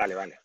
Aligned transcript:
Vale, 0.00 0.14
vale. 0.14 0.38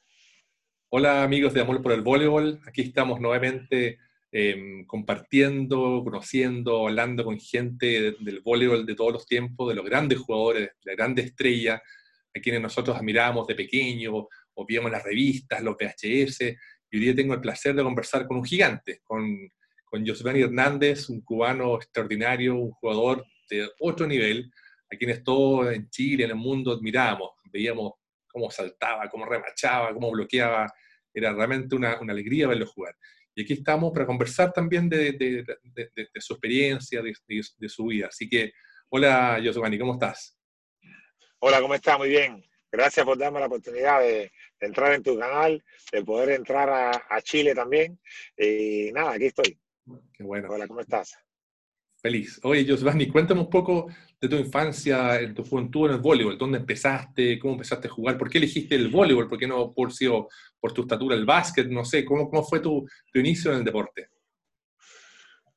Hola 0.89 1.23
amigos 1.23 1.53
de 1.53 1.61
Amor 1.61 1.81
por 1.81 1.93
el 1.93 2.01
Voleibol, 2.01 2.59
aquí 2.67 2.81
estamos 2.81 3.21
nuevamente 3.21 3.99
em, 4.29 4.85
compartiendo, 4.85 6.01
conociendo, 6.03 6.89
hablando 6.89 7.23
con 7.23 7.39
gente 7.39 8.15
del 8.19 8.41
voleibol 8.41 8.85
de 8.85 8.95
todos 8.95 9.13
los 9.13 9.25
tiempos, 9.25 9.69
de 9.69 9.75
los 9.75 9.85
grandes 9.85 10.19
jugadores, 10.19 10.71
de 10.83 10.91
la 10.91 10.95
grande 10.97 11.21
estrella, 11.21 11.81
a 12.35 12.39
quienes 12.41 12.61
nosotros 12.61 12.97
admiramos 12.97 13.47
de 13.47 13.55
pequeño, 13.55 14.27
o 14.55 14.65
vimos 14.65 14.91
las 14.91 15.05
revistas, 15.05 15.63
los 15.63 15.77
VHS, 15.77 16.41
y 16.91 16.97
hoy 16.97 16.99
día 16.99 17.15
tengo 17.15 17.33
el 17.33 17.39
placer 17.39 17.73
de 17.75 17.83
conversar 17.83 18.27
con 18.27 18.35
un 18.35 18.43
gigante, 18.43 18.99
con, 19.05 19.49
con 19.85 20.05
Josvani 20.05 20.41
Hernández, 20.41 21.07
un 21.07 21.21
cubano 21.21 21.77
extraordinario, 21.77 22.55
un 22.55 22.71
jugador 22.71 23.25
de 23.49 23.69
otro 23.79 24.05
nivel, 24.05 24.51
a 24.91 24.97
quienes 24.97 25.23
todos 25.23 25.73
en 25.73 25.89
Chile, 25.89 26.25
en 26.25 26.31
el 26.31 26.35
mundo 26.35 26.73
admiramos, 26.73 27.29
veíamos 27.45 27.93
cómo 28.35 28.51
saltaba, 28.51 29.09
cómo 29.09 29.25
remachaba, 29.25 29.93
cómo 29.93 30.11
bloqueaba. 30.11 30.67
Era 31.13 31.31
realmente 31.31 31.73
una, 31.73 31.93
alegría 31.93 32.49
verlo 32.49 32.65
jugar. 32.65 32.93
Y 33.33 33.43
aquí 33.43 33.53
estamos 33.53 33.93
para 33.93 34.05
conversar 34.05 34.51
también 34.51 34.89
de, 34.89 35.45
su 36.19 36.33
experiencia, 36.33 37.01
de, 37.01 37.69
su 37.69 37.85
vida. 37.85 38.07
Así 38.07 38.27
que, 38.27 38.51
hola, 38.89 39.39
Giovanni, 39.39 39.79
¿cómo 39.79 39.93
estás? 39.93 40.37
Hola, 41.39 41.61
¿cómo 41.61 41.75
estás? 41.75 41.97
Muy 41.97 42.09
bien. 42.09 42.43
Gracias 42.69 43.05
por 43.05 43.17
darme 43.17 43.39
la 43.39 43.45
oportunidad 43.45 44.01
de, 44.01 44.29
entrar 44.59 44.91
en 44.91 45.03
tu 45.03 45.17
canal, 45.17 45.63
de 45.93 46.03
poder 46.03 46.31
entrar 46.31 46.69
a, 46.69 47.21
Chile 47.21 47.55
también. 47.55 47.97
Y 48.37 48.91
nada, 48.91 49.13
aquí 49.13 49.27
estoy. 49.27 49.57
Qué 50.11 50.23
bueno. 50.23 50.49
Hola, 50.51 50.67
¿cómo 50.67 50.81
estás? 50.81 51.24
Feliz. 52.05 52.39
Oye, 52.43 52.63
Giovanni, 52.63 53.07
cuéntame 53.07 53.41
un 53.41 53.49
poco 53.49 53.87
de 54.21 54.29
tu 54.29 54.35
infancia, 54.35 55.19
en 55.19 55.33
tu 55.33 55.43
juventud 55.43 55.87
en 55.87 55.95
el 55.95 56.01
voleibol. 56.01 56.37
¿Dónde 56.37 56.59
empezaste? 56.59 57.39
¿Cómo 57.39 57.53
empezaste 57.53 57.87
a 57.87 57.89
jugar? 57.89 58.15
¿Por 58.15 58.29
qué 58.29 58.37
elegiste 58.37 58.75
el 58.75 58.89
voleibol? 58.89 59.27
¿Por 59.27 59.39
qué 59.39 59.47
no 59.47 59.73
por, 59.73 59.89
por 60.59 60.71
tu 60.71 60.81
estatura 60.83 61.15
el 61.15 61.25
básquet? 61.25 61.65
No 61.67 61.83
sé, 61.83 62.05
¿cómo, 62.05 62.29
cómo 62.29 62.43
fue 62.43 62.59
tu, 62.59 62.87
inicio 63.15 63.51
en 63.51 63.57
el 63.57 63.63
deporte? 63.63 64.09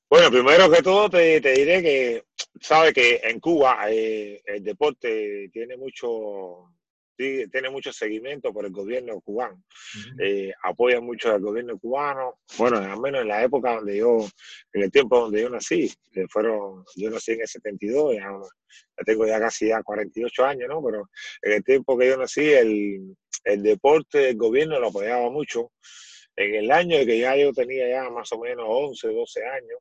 Bueno, 0.09 0.31
primero 0.31 0.71
que 0.71 0.81
todo 0.81 1.11
te, 1.11 1.39
diré 1.39 1.83
que, 1.83 2.25
sabes 2.59 2.95
que 2.95 3.21
en 3.25 3.41
Cuba 3.41 3.81
eh, 3.91 4.41
el 4.47 4.65
deporte 4.65 5.51
tiene 5.53 5.77
mucho, 5.77 6.73
tiene 7.19 7.69
mucho 7.69 7.93
seguimiento 7.93 8.53
por 8.53 8.65
el 8.65 8.71
gobierno 8.71 9.21
cubano. 9.21 9.65
Eh, 10.21 10.53
apoyan 10.63 11.05
mucho 11.05 11.33
al 11.33 11.41
gobierno 11.41 11.77
cubano. 11.79 12.39
Bueno, 12.57 12.79
al 12.79 13.01
menos 13.01 13.23
en 13.23 13.29
la 13.29 13.43
época 13.43 13.75
donde 13.75 13.97
yo, 13.97 14.25
en 14.73 14.83
el 14.85 14.91
tiempo 14.91 15.19
donde 15.19 15.43
yo 15.43 15.51
nací, 15.51 15.93
que 16.13 16.29
fueron, 16.29 16.85
yo 16.95 17.11
nací 17.11 17.33
en 17.33 17.41
el 17.41 17.49
72, 17.49 18.15
ya, 18.15 18.21
ya, 18.21 19.05
tengo 19.05 19.27
ya 19.27 19.41
casi 19.41 19.69
ya 19.69 19.83
48 19.83 20.45
años, 20.45 20.69
¿no? 20.69 20.83
Pero 20.83 21.11
en 21.43 21.53
el 21.53 21.65
tiempo 21.65 21.99
que 21.99 22.07
yo 22.07 22.17
nací, 22.17 22.53
el, 22.53 23.17
el 23.45 23.63
deporte, 23.65 24.31
el 24.31 24.37
gobierno 24.37 24.79
lo 24.79 24.89
apoyaba 24.89 25.29
mucho. 25.29 25.73
En 26.37 26.55
el 26.55 26.71
año 26.71 26.99
que 27.05 27.19
ya 27.19 27.37
yo 27.37 27.53
tenía 27.53 27.89
ya 27.89 28.11
más 28.11 28.31
o 28.31 28.39
menos 28.39 28.65
11, 28.69 29.09
12 29.09 29.45
años, 29.45 29.81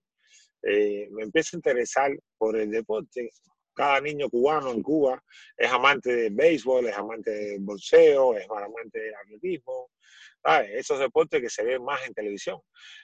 eh, 0.63 1.07
me 1.11 1.23
empecé 1.23 1.55
a 1.55 1.59
interesar 1.59 2.11
por 2.35 2.57
el 2.57 2.71
deporte 2.71 3.29
cada 3.77 4.01
niño 4.01 4.27
cubano 4.27 4.71
en 4.71 4.81
Cuba 4.81 5.23
es 5.55 5.71
amante 5.71 6.13
del 6.15 6.33
béisbol, 6.33 6.87
es 6.87 6.97
amante 6.97 7.29
del 7.29 7.59
bolseo, 7.59 8.35
es 8.35 8.47
amante 8.49 8.99
del 8.99 9.13
atletismo, 9.13 9.91
¿sabes? 10.43 10.71
Esos 10.73 10.97
deportes 10.97 11.39
que 11.39 11.49
se 11.49 11.63
ven 11.63 11.83
más 11.83 12.05
en 12.07 12.13
televisión. 12.15 12.59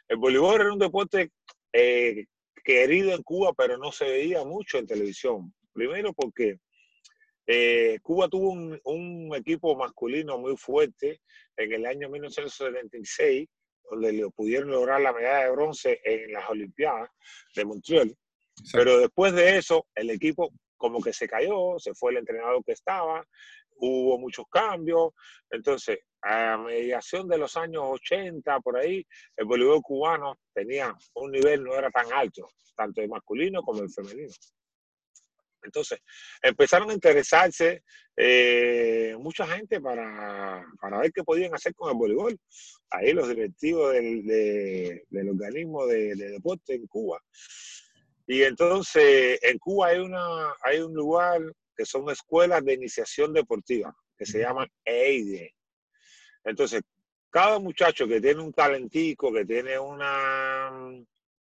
El 0.08 0.18
voleibol 0.18 0.60
era 0.60 0.74
un 0.74 0.80
deporte 0.80 1.32
eh, 1.72 2.26
querido 2.64 3.14
en 3.14 3.22
Cuba, 3.22 3.54
pero 3.56 3.78
no 3.78 3.92
se 3.92 4.06
veía 4.06 4.44
mucho 4.44 4.80
en 4.80 4.88
televisión. 4.88 5.54
Primero 5.74 6.12
porque 6.12 6.58
eh, 7.46 8.00
Cuba 8.02 8.28
tuvo 8.28 8.50
un, 8.50 8.80
un, 8.86 9.36
equipo 9.36 9.76
masculino 9.76 10.40
muy 10.40 10.58
fuerte 10.58 11.22
en 11.56 11.72
el 11.72 11.86
año 11.86 12.10
1976, 12.10 13.48
donde 13.92 14.12
le 14.12 14.30
pudieron 14.32 14.72
lograr 14.72 15.02
la 15.02 15.14
medalla 15.14 15.46
de 15.46 15.52
bronce 15.52 16.02
en 16.04 16.34
las 16.34 16.50
Olimpiadas 16.50 17.12
de 17.56 17.64
Montreal. 17.64 18.18
Pero 18.72 19.00
después 19.00 19.34
de 19.34 19.58
eso, 19.58 19.88
el 19.96 20.10
equipo 20.10 20.52
como 20.84 21.02
que 21.02 21.14
se 21.14 21.30
cayó, 21.30 21.80
se 21.80 21.94
fue 21.94 22.12
el 22.12 22.18
entrenador 22.18 22.62
que 22.66 22.74
estaba, 22.74 23.26
hubo 23.78 24.20
muchos 24.20 24.46
cambios. 24.52 25.14
Entonces, 25.50 26.00
a 26.22 26.58
mediación 26.58 27.26
de 27.30 27.38
los 27.38 27.56
años 27.56 27.84
80, 27.86 28.60
por 28.60 28.78
ahí, 28.78 29.08
el 29.38 29.46
voleibol 29.46 29.82
cubano 29.82 30.38
tenía 30.54 30.94
un 31.14 31.32
nivel, 31.32 31.64
no 31.64 31.74
era 31.74 31.90
tan 31.90 32.12
alto, 32.12 32.50
tanto 32.76 33.00
el 33.00 33.08
masculino 33.08 33.62
como 33.62 33.82
el 33.82 33.90
femenino. 33.90 34.34
Entonces, 35.62 36.00
empezaron 36.42 36.90
a 36.90 36.94
interesarse 36.94 37.84
eh, 38.18 39.16
mucha 39.18 39.48
gente 39.48 39.80
para, 39.80 40.66
para, 40.82 41.00
ver 41.00 41.14
qué 41.14 41.24
podían 41.24 41.56
hacer 41.56 41.74
con 41.74 41.92
el 41.92 41.96
voleibol. 41.96 42.38
Ahí 42.90 43.14
los 43.14 43.30
directivos 43.30 43.94
del, 43.94 44.26
del 44.26 45.30
organismo 45.30 45.86
de, 45.86 46.14
de, 46.16 46.32
deporte 46.32 46.76
en 46.76 46.88
Cuba 46.88 47.22
y 48.26 48.44
entonces 48.44 49.40
en 49.44 49.58
Cuba 49.60 49.88
hay, 49.88 50.00
una, 50.00 50.54
hay 50.62 50.80
un 50.80 50.94
lugar 50.94 51.42
que 51.76 51.86
son 51.86 52.10
escuelas 52.10 52.64
de 52.64 52.74
iniciación 52.74 53.34
deportiva, 53.34 53.94
que 54.18 54.26
se 54.26 54.40
llaman 54.40 54.70
EIDE. 54.86 55.54
Entonces, 56.46 56.82
cada 57.30 57.60
muchacho 57.60 58.08
que 58.08 58.22
tiene 58.22 58.42
un 58.42 58.54
talentico, 58.54 59.34
que 59.34 59.46
tiene 59.46 59.78
una, 59.78 60.72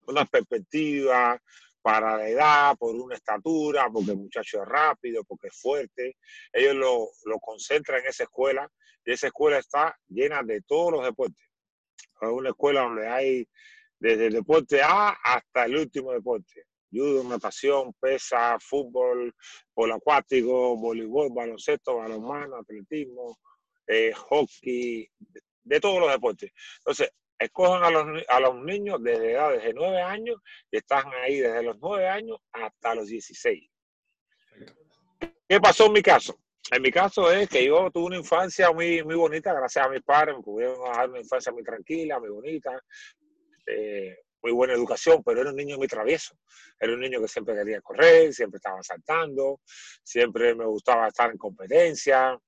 una 0.07 0.25
perspectiva 0.25 1.41
para 1.81 2.17
la 2.17 2.29
edad, 2.29 2.77
por 2.77 2.95
una 2.95 3.15
estatura, 3.15 3.89
porque 3.91 4.11
el 4.11 4.17
muchacho 4.17 4.61
es 4.61 4.67
rápido, 4.67 5.23
porque 5.23 5.47
es 5.47 5.59
fuerte, 5.59 6.17
ellos 6.53 6.75
lo, 6.75 7.09
lo 7.25 7.39
concentran 7.39 8.01
en 8.01 8.07
esa 8.07 8.23
escuela 8.23 8.69
y 9.03 9.11
esa 9.11 9.27
escuela 9.27 9.57
está 9.57 9.97
llena 10.07 10.43
de 10.43 10.61
todos 10.61 10.91
los 10.91 11.03
deportes. 11.03 11.45
Es 12.21 12.29
una 12.29 12.49
escuela 12.49 12.81
donde 12.81 13.07
hay 13.07 13.47
desde 13.97 14.27
el 14.27 14.33
deporte 14.33 14.81
A 14.81 15.09
hasta 15.09 15.65
el 15.65 15.77
último 15.77 16.11
deporte 16.11 16.68
judo, 16.91 17.23
natación, 17.23 17.93
pesa, 17.99 18.57
fútbol, 18.59 19.33
polo 19.73 19.95
acuático, 19.95 20.75
voleibol, 20.77 21.29
baloncesto, 21.31 21.97
balonmano, 21.97 22.57
atletismo, 22.57 23.37
eh, 23.87 24.13
hockey, 24.13 25.09
de 25.63 25.79
todos 25.79 25.99
los 25.99 26.11
deportes. 26.11 26.51
Entonces, 26.79 27.11
escojan 27.37 27.83
a 27.83 27.89
los, 27.89 28.23
a 28.27 28.39
los 28.39 28.55
niños 28.63 29.01
desde 29.01 29.31
edades 29.31 29.63
de 29.63 29.73
9 29.73 30.01
años 30.01 30.37
y 30.69 30.77
están 30.77 31.05
ahí 31.23 31.39
desde 31.39 31.63
los 31.63 31.77
9 31.79 32.07
años 32.07 32.37
hasta 32.51 32.95
los 32.95 33.07
16. 33.07 33.69
¿Qué 35.47 35.59
pasó 35.59 35.85
en 35.85 35.93
mi 35.93 36.01
caso? 36.01 36.37
En 36.71 36.83
mi 36.83 36.91
caso 36.91 37.31
es 37.31 37.49
que 37.49 37.65
yo 37.65 37.89
tuve 37.89 38.05
una 38.05 38.17
infancia 38.17 38.71
muy, 38.71 39.03
muy 39.03 39.15
bonita, 39.15 39.53
gracias 39.53 39.85
a 39.85 39.89
mis 39.89 40.03
padres, 40.03 40.35
me 40.35 40.43
pudieron 40.43 40.77
dar 40.83 41.09
una 41.09 41.19
infancia 41.19 41.51
muy 41.51 41.63
tranquila, 41.63 42.19
muy 42.19 42.29
bonita. 42.29 42.79
Eh, 43.65 44.15
muy 44.41 44.51
buena 44.51 44.73
educación, 44.73 45.21
pero 45.23 45.41
era 45.41 45.49
un 45.49 45.55
niño 45.55 45.77
muy 45.77 45.87
travieso. 45.87 46.37
Era 46.79 46.93
un 46.93 46.99
niño 46.99 47.21
que 47.21 47.27
siempre 47.27 47.55
quería 47.55 47.81
correr, 47.81 48.33
siempre 48.33 48.57
estaba 48.57 48.81
saltando, 48.81 49.61
siempre 50.03 50.55
me 50.55 50.65
gustaba 50.65 51.07
estar 51.07 51.29
en 51.31 51.37
competencia, 51.37 52.39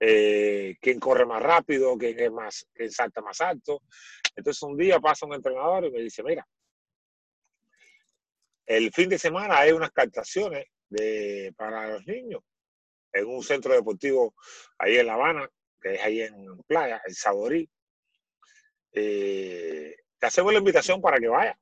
eh, 0.00 0.76
quién 0.80 1.00
corre 1.00 1.24
más 1.24 1.42
rápido, 1.42 1.96
quién, 1.96 2.18
es 2.18 2.30
más, 2.30 2.66
quién 2.72 2.90
salta 2.90 3.20
más 3.22 3.40
alto. 3.40 3.82
Entonces 4.36 4.62
un 4.62 4.76
día 4.76 5.00
pasa 5.00 5.26
un 5.26 5.34
entrenador 5.34 5.84
y 5.86 5.90
me 5.90 6.00
dice, 6.00 6.22
mira, 6.22 6.46
el 8.66 8.92
fin 8.92 9.08
de 9.08 9.18
semana 9.18 9.58
hay 9.58 9.72
unas 9.72 9.90
captaciones 9.92 10.66
de, 10.88 11.52
para 11.56 11.88
los 11.88 12.06
niños 12.06 12.42
en 13.12 13.26
un 13.26 13.42
centro 13.42 13.74
deportivo 13.74 14.34
ahí 14.78 14.96
en 14.96 15.06
La 15.06 15.14
Habana, 15.14 15.48
que 15.80 15.94
es 15.94 16.02
ahí 16.02 16.20
en 16.22 16.58
Playa, 16.66 17.00
el 17.06 17.14
Saborí. 17.14 17.68
Eh, 18.92 19.73
te 20.24 20.28
hacemos 20.28 20.54
la 20.54 20.58
invitación 20.58 21.02
para 21.02 21.18
que 21.18 21.28
vayas 21.28 21.54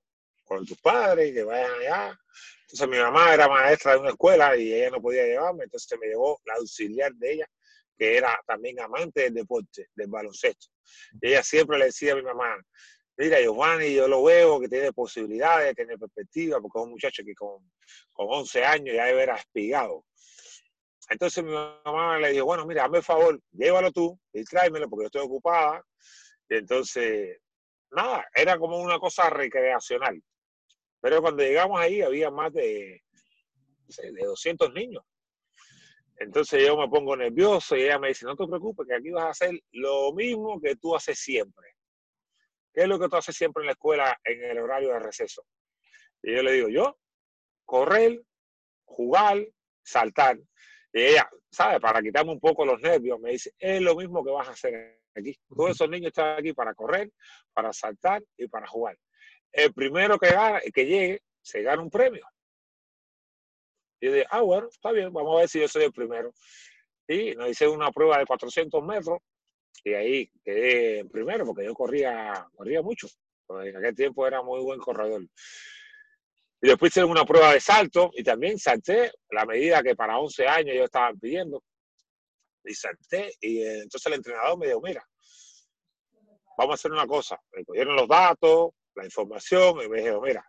con 0.45 0.65
tus 0.65 0.79
padres, 0.81 1.33
que 1.35 1.43
vayan 1.43 1.73
allá. 1.81 2.21
Entonces 2.61 2.89
mi 2.89 2.97
mamá 2.97 3.35
era 3.35 3.49
maestra 3.49 3.95
de 3.95 3.99
una 3.99 4.11
escuela 4.11 4.57
y 4.57 4.73
ella 4.73 4.91
no 4.91 5.03
podía 5.03 5.25
llevarme, 5.25 5.65
entonces 5.65 5.99
me 6.01 6.07
llevó 6.07 6.41
la 6.45 6.55
auxiliar 6.55 7.13
de 7.15 7.33
ella, 7.33 7.47
que 7.99 8.17
era 8.17 8.41
también 8.47 8.79
amante 8.79 9.23
del 9.23 9.35
deporte, 9.35 9.89
del 9.97 10.07
baloncesto. 10.07 10.69
Y 11.21 11.31
ella 11.31 11.43
siempre 11.43 11.77
le 11.77 11.87
decía 11.87 12.13
a 12.13 12.15
mi 12.17 12.23
mamá, 12.23 12.57
mira, 13.17 13.41
Giovanni, 13.41 13.93
yo 13.93 14.07
lo 14.07 14.23
veo 14.23 14.61
que 14.61 14.69
tiene 14.69 14.93
posibilidades, 14.93 15.75
tiene 15.75 15.99
perspectiva, 15.99 16.61
porque 16.61 16.79
es 16.79 16.85
un 16.85 16.91
muchacho 16.93 17.25
que 17.25 17.35
con, 17.35 17.69
con 18.13 18.29
11 18.31 18.65
años 18.65 18.95
ya 18.95 19.07
haber 19.07 19.31
espigado. 19.31 20.05
Entonces 21.11 21.43
mi 21.43 21.51
mamá 21.51 22.17
le 22.21 22.31
dijo, 22.31 22.45
bueno, 22.45 22.65
mira, 22.65 22.85
hazme 22.85 22.99
el 22.99 23.05
favor, 23.05 23.41
llévalo 23.51 23.91
tú 23.91 24.17
y 24.33 24.45
tráemelo 24.45 24.89
porque 24.89 25.03
yo 25.03 25.07
estoy 25.07 25.23
ocupada. 25.23 25.85
Y 26.49 26.55
entonces 26.55 27.42
nada, 27.93 28.27
era 28.35 28.59
como 28.59 28.79
una 28.79 28.99
cosa 28.99 29.31
recreacional. 29.31 30.23
Pero 31.01 31.21
cuando 31.21 31.43
llegamos 31.43 31.81
ahí 31.81 32.03
había 32.03 32.31
más 32.31 32.53
de, 32.53 33.03
de 33.87 34.25
200 34.25 34.73
niños. 34.73 35.05
Entonces 36.17 36.65
yo 36.65 36.77
me 36.77 36.89
pongo 36.89 37.17
nervioso 37.17 37.77
y 37.77 37.83
ella 37.83 37.99
me 37.99 38.09
dice, 38.09 38.25
no 38.27 38.37
te 38.37 38.47
preocupes, 38.47 38.87
que 38.87 38.95
aquí 38.95 39.11
vas 39.11 39.25
a 39.25 39.31
hacer 39.31 39.61
lo 39.73 40.13
mismo 40.13 40.61
que 40.61 40.77
tú 40.77 40.95
haces 40.95 41.19
siempre. 41.19 41.75
¿Qué 42.73 42.83
es 42.83 42.89
lo 42.89 42.99
que 42.99 43.09
tú 43.09 43.17
haces 43.17 43.37
siempre 43.37 43.63
en 43.63 43.67
la 43.67 43.73
escuela 43.73 44.19
en 44.25 44.45
el 44.45 44.59
horario 44.59 44.93
de 44.93 45.01
receso? 45.01 45.45
Y 46.23 46.35
yo 46.35 46.43
le 46.43 46.53
digo, 46.53 46.69
yo, 46.69 46.97
correr, 47.65 48.23
jugar, 48.85 49.45
saltar. 49.83 50.39
Y 50.93 51.03
ella, 51.03 51.29
¿sabes? 51.51 51.81
Para 51.81 52.01
quitarme 52.01 52.33
un 52.33 52.41
poco 52.41 52.65
los 52.65 52.81
nervios, 52.81 53.19
me 53.19 53.33
dice, 53.33 53.53
es 53.59 53.81
lo 53.81 53.97
mismo 53.97 54.25
que 54.25 54.31
vas 54.31 54.49
a 54.49 54.53
hacer 54.53 55.02
aquí. 55.15 55.37
Todos 55.49 55.71
esos 55.73 55.89
niños 55.89 56.09
están 56.09 56.39
aquí 56.39 56.53
para 56.53 56.75
correr, 56.75 57.11
para 57.53 57.73
saltar 57.73 58.23
y 58.37 58.49
para 58.49 58.67
jugar. 58.67 58.97
El 59.53 59.73
primero 59.73 60.19
que, 60.19 60.35
que 60.73 60.87
llegue 60.87 61.23
se 61.43 61.63
gana 61.63 61.83
un 61.83 61.91
premio. 61.91 62.27
Y 64.01 64.07
yo 64.07 64.13
dije, 64.13 64.27
ah, 64.31 64.41
bueno, 64.41 64.69
está 64.69 64.93
bien, 64.93 65.13
vamos 65.13 65.37
a 65.37 65.41
ver 65.41 65.49
si 65.49 65.61
yo 65.61 65.69
soy 65.69 65.85
el 65.85 65.93
primero. 65.93 66.33
Y 67.07 67.35
nos 67.35 67.51
hice 67.51 67.69
una 67.69 67.91
prueba 67.91 68.19
de 68.19 68.27
400 68.27 68.83
metros 68.83 69.19
y 69.85 69.95
ahí 69.95 70.31
quedé 70.45 71.01
en 71.01 71.09
primero 71.09 71.45
porque 71.45 71.65
yo 71.65 71.75
corría, 71.75 72.47
corría 72.55 72.83
mucho. 72.83 73.09
En 73.49 73.77
aquel 73.77 73.95
tiempo 73.95 74.27
era 74.27 74.43
muy 74.43 74.61
buen 74.61 74.79
corredor. 74.79 75.23
Y 76.65 76.69
después 76.69 76.93
hice 76.93 77.05
una 77.05 77.25
prueba 77.25 77.53
de 77.53 77.61
salto 77.61 78.11
y 78.15 78.23
también 78.23 78.59
salté 78.59 79.13
la 79.31 79.45
medida 79.45 79.83
que 79.83 79.97
para 79.97 80.19
11 80.19 80.47
años 80.47 80.77
yo 80.77 80.85
estaban 80.85 81.19
pidiendo. 81.19 81.63
Y 82.65 82.75
salté 82.75 83.35
y 83.41 83.63
eh, 83.63 83.81
entonces 83.83 84.07
el 84.07 84.15
entrenador 84.15 84.59
me 84.59 84.67
dijo, 84.67 84.81
mira, 84.81 85.07
vamos 86.57 86.73
a 86.73 86.75
hacer 86.75 86.93
una 86.93 87.07
cosa. 87.07 87.41
Me 87.53 87.65
cogieron 87.65 87.97
los 87.97 88.09
datos, 88.09 88.71
la 88.95 89.05
información 89.05 89.83
y 89.83 89.89
me 89.89 89.99
dijeron, 89.99 90.23
mira, 90.23 90.45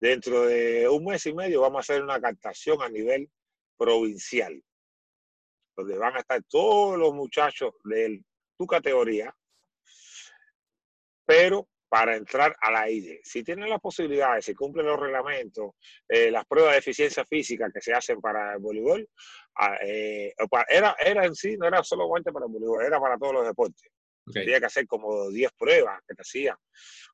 Dentro 0.00 0.46
de 0.46 0.88
un 0.88 1.04
mes 1.04 1.26
y 1.26 1.34
medio 1.34 1.62
vamos 1.62 1.78
a 1.78 1.80
hacer 1.80 2.02
una 2.02 2.20
captación 2.20 2.80
a 2.82 2.88
nivel 2.88 3.28
provincial, 3.76 4.62
donde 5.76 5.98
van 5.98 6.16
a 6.16 6.20
estar 6.20 6.40
todos 6.44 6.96
los 6.96 7.12
muchachos 7.14 7.74
de 7.82 8.22
tu 8.56 8.66
categoría, 8.66 9.36
pero 11.26 11.68
para 11.88 12.16
entrar 12.16 12.54
a 12.60 12.70
la 12.70 12.90
IDE. 12.90 13.20
Si 13.24 13.42
tienen 13.42 13.70
las 13.70 13.80
posibilidades, 13.80 14.44
si 14.44 14.54
cumplen 14.54 14.86
los 14.86 15.00
reglamentos, 15.00 15.72
eh, 16.08 16.30
las 16.30 16.44
pruebas 16.46 16.72
de 16.72 16.78
eficiencia 16.78 17.24
física 17.24 17.70
que 17.72 17.80
se 17.80 17.92
hacen 17.92 18.20
para 18.20 18.54
el 18.54 18.58
voleibol, 18.58 19.08
ah, 19.56 19.76
eh, 19.82 20.34
era, 20.68 20.96
era 20.98 21.24
en 21.24 21.34
sí, 21.34 21.56
no 21.56 21.66
era 21.66 21.82
solamente 21.82 22.32
para 22.32 22.46
el 22.46 22.52
voleibol, 22.52 22.84
era 22.84 23.00
para 23.00 23.16
todos 23.16 23.34
los 23.34 23.46
deportes. 23.46 23.90
Tenía 24.30 24.60
que 24.60 24.66
hacer 24.66 24.86
como 24.86 25.30
10 25.30 25.52
pruebas 25.56 26.00
que 26.06 26.14
te 26.14 26.20
hacían 26.20 26.56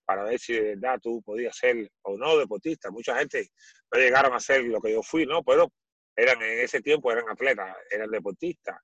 para 0.04 0.24
ver 0.24 0.38
si 0.38 0.54
de 0.54 0.74
verdad 0.74 0.98
tú 1.00 1.22
podías 1.22 1.56
ser 1.56 1.88
o 2.02 2.16
no 2.16 2.36
deportista. 2.36 2.90
Mucha 2.90 3.16
gente 3.16 3.50
no 3.92 4.00
llegaron 4.00 4.34
a 4.34 4.40
ser 4.40 4.64
lo 4.64 4.80
que 4.80 4.92
yo 4.92 5.02
fui, 5.02 5.24
¿no? 5.24 5.44
Pero 5.44 5.72
eran 6.16 6.40
en 6.42 6.60
ese 6.60 6.80
tiempo 6.80 7.10
eran 7.10 7.28
atletas, 7.28 7.76
eran 7.90 8.10
deportistas, 8.10 8.76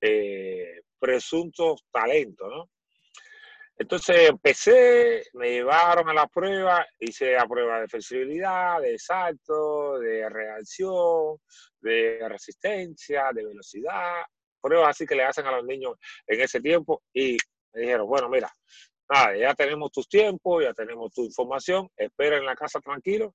eh, 0.00 0.80
presuntos 0.98 1.84
talentos, 1.90 2.48
¿no? 2.48 2.70
Entonces 3.80 4.28
empecé, 4.28 5.22
me 5.32 5.52
llevaron 5.52 6.06
a 6.10 6.12
la 6.12 6.26
prueba, 6.26 6.86
hice 6.98 7.32
la 7.32 7.46
prueba 7.46 7.80
de 7.80 7.88
flexibilidad, 7.88 8.78
de 8.78 8.98
salto, 8.98 9.98
de 9.98 10.28
reacción, 10.28 11.38
de 11.80 12.18
resistencia, 12.28 13.30
de 13.32 13.42
velocidad, 13.42 14.16
pruebas 14.60 14.90
así 14.90 15.06
que 15.06 15.14
le 15.14 15.24
hacen 15.24 15.46
a 15.46 15.56
los 15.56 15.64
niños 15.64 15.94
en 16.26 16.42
ese 16.42 16.60
tiempo 16.60 17.04
y 17.14 17.38
me 17.72 17.80
dijeron, 17.80 18.06
bueno, 18.06 18.28
mira, 18.28 18.52
nada, 19.08 19.34
ya 19.34 19.54
tenemos 19.54 19.90
tus 19.90 20.06
tiempos, 20.06 20.62
ya 20.62 20.74
tenemos 20.74 21.10
tu 21.10 21.24
información, 21.24 21.88
espera 21.96 22.36
en 22.36 22.44
la 22.44 22.54
casa 22.54 22.80
tranquilo, 22.80 23.34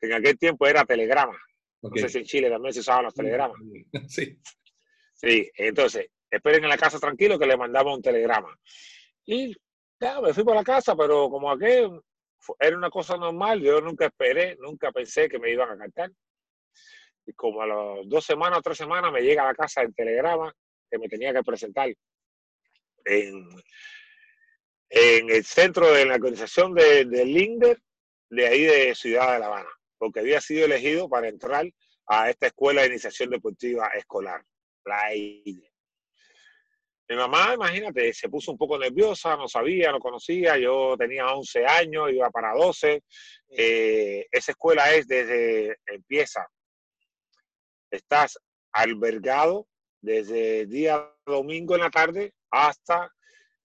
que 0.00 0.08
en 0.08 0.14
aquel 0.14 0.36
tiempo 0.36 0.66
era 0.66 0.84
telegrama. 0.84 1.38
No 1.82 1.90
sé 1.94 2.08
si 2.08 2.18
en 2.18 2.24
Chile 2.24 2.50
también 2.50 2.74
se 2.74 2.80
usaban 2.80 3.04
los 3.04 3.14
telegramas. 3.14 3.58
Sí. 4.08 4.40
Sí, 5.12 5.48
entonces, 5.54 6.08
esperen 6.28 6.64
en 6.64 6.70
la 6.70 6.76
casa 6.76 6.98
tranquilo 6.98 7.38
que 7.38 7.46
le 7.46 7.56
mandamos 7.56 7.94
un 7.94 8.02
telegrama. 8.02 8.58
Y 9.24 9.54
ya, 10.04 10.20
me 10.20 10.34
fui 10.34 10.44
por 10.44 10.54
la 10.54 10.62
casa, 10.62 10.94
pero 10.94 11.30
como 11.30 11.50
aquel 11.50 12.00
era 12.58 12.76
una 12.76 12.90
cosa 12.90 13.16
normal, 13.16 13.60
yo 13.62 13.80
nunca 13.80 14.06
esperé, 14.06 14.56
nunca 14.60 14.92
pensé 14.92 15.28
que 15.28 15.38
me 15.38 15.50
iban 15.50 15.70
a 15.70 15.78
cantar. 15.78 16.10
Y 17.26 17.32
como 17.32 17.62
a 17.62 17.66
las 17.66 18.06
dos 18.06 18.24
semanas 18.24 18.58
o 18.58 18.62
tres 18.62 18.76
semanas 18.76 19.10
me 19.10 19.22
llega 19.22 19.42
a 19.42 19.46
la 19.46 19.54
casa 19.54 19.80
el 19.80 19.94
telegrama 19.94 20.54
que 20.90 20.98
me 20.98 21.08
tenía 21.08 21.32
que 21.32 21.42
presentar 21.42 21.88
en, 23.06 23.48
en 24.90 25.30
el 25.30 25.44
centro 25.44 25.90
de 25.90 26.04
la 26.04 26.16
organización 26.16 26.74
de, 26.74 27.06
de 27.06 27.24
Linder, 27.24 27.78
de 28.28 28.46
ahí 28.46 28.62
de 28.64 28.94
Ciudad 28.94 29.32
de 29.32 29.38
La 29.38 29.46
Habana, 29.46 29.70
porque 29.96 30.20
había 30.20 30.40
sido 30.42 30.66
elegido 30.66 31.08
para 31.08 31.28
entrar 31.28 31.64
a 32.06 32.28
esta 32.28 32.48
escuela 32.48 32.82
de 32.82 32.88
iniciación 32.88 33.30
deportiva 33.30 33.88
escolar, 33.94 34.44
la 34.84 35.12
EIDE. 35.12 35.73
Mi 37.08 37.16
mamá, 37.16 37.52
imagínate, 37.54 38.12
se 38.14 38.28
puso 38.30 38.52
un 38.52 38.58
poco 38.58 38.78
nerviosa, 38.78 39.36
no 39.36 39.46
sabía, 39.46 39.92
no 39.92 39.98
conocía, 39.98 40.56
yo 40.56 40.96
tenía 40.98 41.26
11 41.26 41.66
años, 41.66 42.10
iba 42.10 42.30
para 42.30 42.54
12. 42.54 43.02
Eh, 43.50 44.26
esa 44.30 44.52
escuela 44.52 44.92
es 44.94 45.06
desde, 45.06 45.76
empieza, 45.86 46.46
estás 47.90 48.38
albergado 48.72 49.66
desde 50.00 50.60
el 50.60 50.70
día 50.70 51.10
domingo 51.26 51.74
en 51.74 51.82
la 51.82 51.90
tarde 51.90 52.32
hasta 52.50 53.10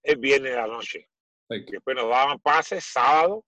el 0.04 0.18
viernes 0.18 0.52
de 0.52 0.58
la 0.58 0.68
noche. 0.68 1.10
Después 1.48 1.96
nos 1.96 2.10
daban 2.10 2.40
pases 2.40 2.84
sábado, 2.84 3.44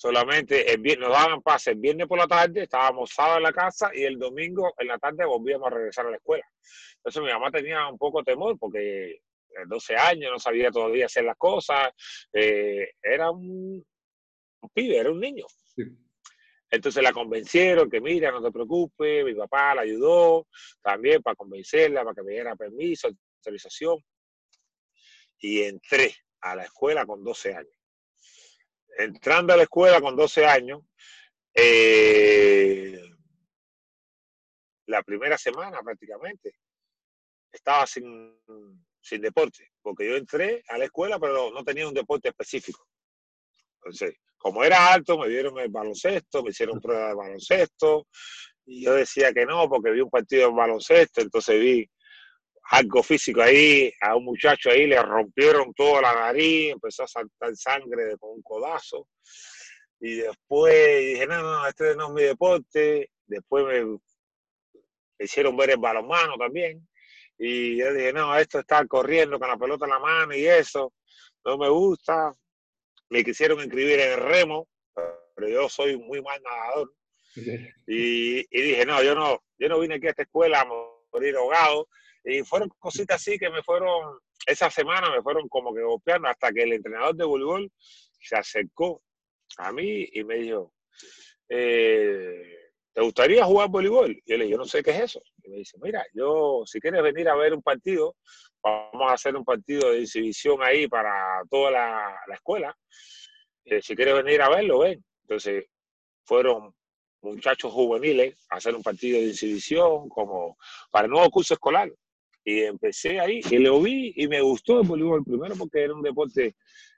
solamente 0.00 0.72
el 0.72 0.80
viernes, 0.80 1.10
nos 1.10 1.18
daban 1.18 1.42
pases 1.42 1.74
el 1.74 1.78
viernes 1.78 2.06
por 2.06 2.16
la 2.16 2.26
tarde, 2.26 2.62
estábamos 2.62 3.10
sábado 3.10 3.36
en 3.36 3.42
la 3.42 3.52
casa 3.52 3.90
y 3.92 4.04
el 4.04 4.18
domingo 4.18 4.72
en 4.78 4.88
la 4.88 4.98
tarde 4.98 5.26
volvíamos 5.26 5.66
a 5.66 5.74
regresar 5.74 6.06
a 6.06 6.10
la 6.10 6.16
escuela. 6.16 6.44
Entonces 6.96 7.22
mi 7.22 7.28
mamá 7.28 7.50
tenía 7.50 7.86
un 7.86 7.98
poco 7.98 8.20
de 8.20 8.32
temor 8.32 8.58
porque 8.58 9.20
12 9.66 9.96
años, 9.96 10.32
no 10.32 10.38
sabía 10.38 10.70
todavía 10.70 11.04
hacer 11.04 11.24
las 11.24 11.36
cosas, 11.36 11.90
eh, 12.32 12.92
era 13.02 13.30
un, 13.30 13.84
pibe, 14.72 14.96
era 14.96 15.10
un 15.10 15.20
niño. 15.20 15.44
Entonces 16.70 17.02
la 17.02 17.12
convencieron 17.12 17.90
que 17.90 18.00
mira, 18.00 18.30
no 18.30 18.42
te 18.42 18.50
preocupes, 18.50 19.22
mi 19.22 19.34
papá 19.34 19.74
la 19.74 19.82
ayudó 19.82 20.46
también 20.80 21.20
para 21.20 21.36
convencerla, 21.36 22.04
para 22.04 22.14
que 22.14 22.22
me 22.22 22.32
diera 22.32 22.56
permiso, 22.56 23.10
autorización. 23.36 23.98
Y 25.40 25.60
entré 25.60 26.14
a 26.40 26.56
la 26.56 26.64
escuela 26.64 27.04
con 27.04 27.22
12 27.22 27.54
años. 27.54 27.79
Entrando 29.02 29.52
a 29.52 29.56
la 29.56 29.62
escuela 29.64 30.00
con 30.00 30.16
12 30.16 30.46
años, 30.46 30.82
eh, 31.54 33.00
la 34.86 35.02
primera 35.02 35.38
semana 35.38 35.80
prácticamente 35.82 36.54
estaba 37.52 37.86
sin, 37.86 38.36
sin 39.00 39.20
deporte, 39.20 39.72
porque 39.82 40.08
yo 40.08 40.16
entré 40.16 40.62
a 40.68 40.78
la 40.78 40.84
escuela 40.84 41.18
pero 41.18 41.50
no 41.50 41.64
tenía 41.64 41.88
un 41.88 41.94
deporte 41.94 42.28
específico. 42.28 42.86
Entonces, 43.76 44.16
como 44.36 44.64
era 44.64 44.92
alto, 44.92 45.18
me 45.18 45.28
dieron 45.28 45.58
el 45.58 45.68
baloncesto, 45.68 46.42
me 46.42 46.50
hicieron 46.50 46.80
prueba 46.80 47.08
de 47.08 47.14
baloncesto, 47.14 48.06
y 48.66 48.84
yo 48.84 48.94
decía 48.94 49.32
que 49.32 49.44
no, 49.44 49.68
porque 49.68 49.90
vi 49.90 50.00
un 50.00 50.10
partido 50.10 50.48
de 50.48 50.54
baloncesto, 50.54 51.20
entonces 51.20 51.60
vi 51.60 51.90
algo 52.70 53.02
físico 53.02 53.42
ahí, 53.42 53.92
a 54.00 54.16
un 54.16 54.24
muchacho 54.24 54.70
ahí 54.70 54.86
le 54.86 55.02
rompieron 55.02 55.74
toda 55.74 56.02
la 56.02 56.14
nariz, 56.14 56.72
empezó 56.72 57.02
a 57.02 57.08
saltar 57.08 57.56
sangre 57.56 58.16
con 58.18 58.30
un 58.30 58.42
codazo, 58.42 59.08
y 60.00 60.16
después 60.16 61.00
dije, 61.00 61.26
no, 61.26 61.42
no, 61.42 61.66
este 61.66 61.96
no 61.96 62.08
es 62.08 62.12
mi 62.14 62.22
deporte, 62.22 63.10
después 63.26 63.66
me, 63.66 63.84
me 63.84 63.98
hicieron 65.18 65.56
ver 65.56 65.70
el 65.70 65.78
balonmano 65.78 66.36
también, 66.38 66.86
y 67.38 67.76
yo 67.76 67.92
dije, 67.92 68.12
no, 68.12 68.36
esto 68.38 68.60
está 68.60 68.86
corriendo 68.86 69.38
con 69.38 69.48
la 69.48 69.56
pelota 69.56 69.86
en 69.86 69.90
la 69.90 69.98
mano 69.98 70.34
y 70.34 70.46
eso, 70.46 70.92
no 71.44 71.58
me 71.58 71.68
gusta, 71.68 72.34
me 73.08 73.24
quisieron 73.24 73.60
inscribir 73.60 73.98
en 73.98 74.12
el 74.12 74.20
remo, 74.20 74.68
pero 75.34 75.48
yo 75.48 75.68
soy 75.68 75.96
muy 75.96 76.22
mal 76.22 76.40
nadador. 76.42 76.92
Y, 77.86 78.46
dije, 78.50 78.84
no, 78.84 79.02
yo 79.02 79.14
no, 79.14 79.42
yo 79.58 79.68
no 79.68 79.80
vine 79.80 79.94
aquí 79.94 80.06
a 80.06 80.10
esta 80.10 80.22
escuela 80.22 80.60
a 80.60 80.68
morir 81.12 81.36
ahogado. 81.36 81.88
Y 82.24 82.42
fueron 82.42 82.68
cositas 82.78 83.16
así 83.16 83.38
que 83.38 83.50
me 83.50 83.62
fueron, 83.62 84.18
esa 84.46 84.70
semana 84.70 85.10
me 85.10 85.22
fueron 85.22 85.48
como 85.48 85.74
que 85.74 85.82
golpeando 85.82 86.28
hasta 86.28 86.52
que 86.52 86.62
el 86.62 86.74
entrenador 86.74 87.14
de 87.14 87.24
voleibol 87.24 87.70
se 88.20 88.36
acercó 88.36 89.02
a 89.56 89.72
mí 89.72 90.08
y 90.12 90.24
me 90.24 90.36
dijo, 90.36 90.72
eh, 91.48 92.60
¿te 92.92 93.00
gustaría 93.00 93.44
jugar 93.44 93.68
voleibol? 93.68 94.10
Y 94.10 94.22
yo 94.26 94.36
le 94.36 94.44
dije, 94.44 94.52
yo 94.52 94.58
no 94.58 94.64
sé 94.64 94.82
qué 94.82 94.90
es 94.90 95.00
eso. 95.00 95.22
Y 95.42 95.50
me 95.50 95.56
dice, 95.58 95.76
mira, 95.82 96.04
yo, 96.12 96.62
si 96.66 96.80
quieres 96.80 97.02
venir 97.02 97.28
a 97.28 97.36
ver 97.36 97.54
un 97.54 97.62
partido, 97.62 98.16
vamos 98.62 99.10
a 99.10 99.14
hacer 99.14 99.36
un 99.36 99.44
partido 99.44 99.90
de 99.90 100.02
exhibición 100.02 100.62
ahí 100.62 100.86
para 100.86 101.42
toda 101.50 101.70
la, 101.70 102.20
escuela. 102.32 102.76
Eh, 103.64 103.80
si 103.82 103.94
quieres 103.94 104.14
venir 104.14 104.42
a 104.42 104.48
verlo, 104.48 104.80
ven. 104.80 105.04
Entonces, 105.22 105.66
fueron 106.24 106.74
muchachos 107.22 107.72
juveniles 107.72 108.34
a 108.50 108.56
hacer 108.56 108.74
un 108.74 108.82
partido 108.82 109.20
de 109.20 109.30
exhibición 109.30 110.08
como 110.08 110.56
para 110.90 111.06
el 111.06 111.10
nuevo 111.10 111.28
curso 111.30 111.54
escolar. 111.54 111.90
Y 112.44 112.60
empecé 112.62 113.20
ahí 113.20 113.40
y 113.50 113.58
lo 113.58 113.80
vi 113.82 114.12
y 114.16 114.26
me 114.28 114.40
gustó 114.40 114.80
el 114.80 114.88
voleibol 114.88 115.24
primero 115.24 115.54
porque 115.56 115.82
era 115.82 115.94
un 115.94 116.02
deporte, 116.02 116.56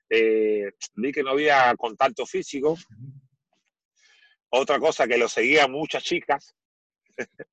eh, 0.08 0.70
vi 0.94 1.12
que 1.12 1.22
no 1.22 1.30
había 1.30 1.74
contacto 1.76 2.24
físico. 2.26 2.76
Otra 4.50 4.78
cosa 4.78 5.06
que 5.06 5.18
lo 5.18 5.28
seguía 5.28 5.66
muchas 5.68 6.04
chicas. 6.04 6.54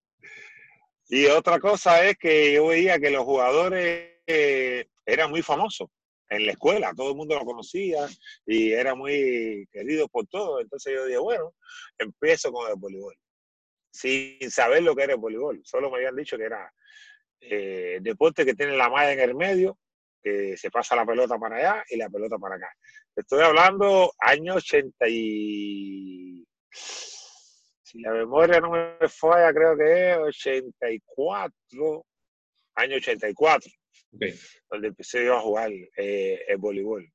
Y 1.11 1.25
otra 1.25 1.59
cosa 1.59 2.07
es 2.07 2.17
que 2.19 2.53
yo 2.53 2.67
veía 2.67 2.99
que 2.99 3.09
los 3.09 3.23
jugadores 3.23 4.11
eh, 4.27 4.85
eran 5.07 5.31
muy 5.31 5.41
famosos 5.41 5.89
en 6.29 6.45
la 6.45 6.51
escuela, 6.51 6.93
todo 6.95 7.09
el 7.09 7.15
mundo 7.15 7.35
lo 7.35 7.45
conocía 7.45 8.07
y 8.45 8.71
era 8.71 8.93
muy 8.93 9.67
querido 9.71 10.07
por 10.07 10.27
todos. 10.27 10.61
Entonces 10.61 10.93
yo 10.93 11.05
dije, 11.05 11.17
bueno, 11.17 11.55
empiezo 11.97 12.51
con 12.51 12.69
el 12.69 12.75
voleibol, 12.75 13.15
sin 13.91 14.51
saber 14.51 14.83
lo 14.83 14.95
que 14.95 15.03
era 15.03 15.13
el 15.13 15.19
voleibol. 15.19 15.59
Solo 15.63 15.89
me 15.89 15.97
habían 15.97 16.15
dicho 16.15 16.37
que 16.37 16.43
era 16.43 16.71
eh, 17.41 17.99
deporte 18.01 18.45
que 18.45 18.53
tiene 18.53 18.75
la 18.75 18.89
malla 18.89 19.13
en 19.13 19.19
el 19.19 19.35
medio, 19.35 19.77
que 20.21 20.57
se 20.57 20.69
pasa 20.69 20.95
la 20.95 21.05
pelota 21.05 21.37
para 21.37 21.57
allá 21.57 21.83
y 21.89 21.97
la 21.97 22.09
pelota 22.09 22.37
para 22.37 22.55
acá. 22.55 22.71
Estoy 23.15 23.41
hablando 23.41 24.13
año 24.19 24.55
80 24.55 25.07
y... 25.07 26.45
Si 26.71 27.99
la 28.01 28.11
memoria 28.11 28.59
no 28.59 28.69
me 28.69 29.09
falla, 29.09 29.51
creo 29.51 29.75
que 29.75 30.11
es 30.11 30.17
84, 30.17 32.05
año 32.75 32.95
84, 32.97 33.71
donde 34.69 34.87
empecé 34.89 35.25
yo 35.25 35.37
a 35.37 35.41
jugar 35.41 35.71
eh, 35.97 36.39
el 36.47 36.57
voleibol. 36.57 37.11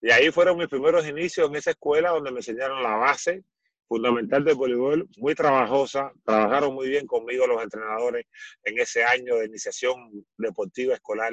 Y 0.00 0.10
ahí 0.12 0.30
fueron 0.30 0.58
mis 0.58 0.68
primeros 0.68 1.06
inicios 1.08 1.48
en 1.48 1.56
esa 1.56 1.70
escuela 1.70 2.10
donde 2.10 2.30
me 2.30 2.38
enseñaron 2.38 2.82
la 2.84 2.96
base 2.96 3.42
fundamental 3.88 4.44
del 4.44 4.54
voleibol, 4.54 5.08
muy 5.18 5.34
trabajosa, 5.34 6.12
trabajaron 6.24 6.74
muy 6.74 6.88
bien 6.88 7.06
conmigo 7.06 7.46
los 7.46 7.62
entrenadores 7.62 8.26
en 8.64 8.78
ese 8.78 9.04
año 9.04 9.36
de 9.36 9.46
iniciación 9.46 10.24
deportiva 10.38 10.94
escolar, 10.94 11.32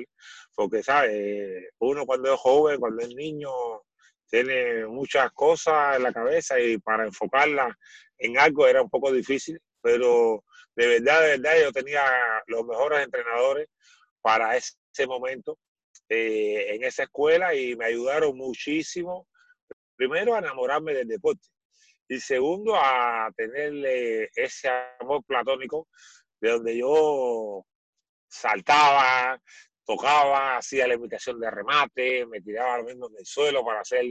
porque, 0.56 0.84
¿sabes? 0.84 1.70
Uno 1.80 2.06
cuando 2.06 2.34
es 2.34 2.40
joven, 2.40 2.80
cuando 2.80 3.02
es 3.02 3.16
niño, 3.16 3.50
tiene 4.30 4.86
muchas 4.88 5.32
cosas 5.32 5.98
en 5.98 6.04
la 6.04 6.14
cabeza 6.14 6.60
y 6.60 6.78
para 6.78 7.06
enfocarla 7.06 7.76
en 8.18 8.38
algo 8.38 8.68
era 8.68 8.82
un 8.82 8.90
poco 8.90 9.12
difícil, 9.12 9.60
pero 9.82 10.44
de 10.76 10.88
verdad, 10.88 11.22
de 11.22 11.28
verdad, 11.38 11.54
yo 11.62 11.72
tenía 11.72 12.04
los 12.48 12.66
mejores 12.66 13.04
entrenadores 13.04 13.68
para 14.22 14.56
ese 14.56 15.08
momento 15.08 15.58
eh, 16.10 16.76
en 16.76 16.84
esa 16.84 17.04
escuela 17.04 17.54
y 17.56 17.76
me 17.76 17.86
ayudaron 17.86 18.36
muchísimo, 18.38 19.28
primero 19.96 20.36
a 20.36 20.40
enamorarme 20.40 20.94
del 20.94 21.08
deporte 21.08 21.48
y 22.10 22.20
segundo, 22.20 22.76
a 22.76 23.32
tenerle 23.38 24.30
ese 24.36 24.68
amor 25.00 25.24
platónico 25.24 25.88
de 26.42 26.50
donde 26.50 26.78
yo 26.78 27.64
saltaba, 28.28 29.40
tocaba, 29.86 30.58
hacía 30.58 30.88
la 30.88 30.96
imitación 30.96 31.40
de 31.40 31.52
remate, 31.52 32.26
me 32.26 32.42
tiraba 32.42 32.80
lo 32.80 32.86
mismo 32.86 33.10
en 33.10 33.18
el 33.20 33.26
suelo 33.26 33.64
para 33.64 33.82
hacer 33.82 34.06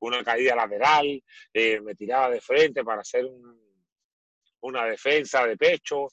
una 0.00 0.24
caída 0.24 0.56
lateral, 0.56 1.22
eh, 1.52 1.80
me 1.80 1.94
tiraba 1.94 2.30
de 2.30 2.40
frente 2.40 2.82
para 2.82 3.02
hacer 3.02 3.24
una 4.60 4.86
defensa 4.86 5.46
de 5.46 5.56
pecho, 5.56 6.08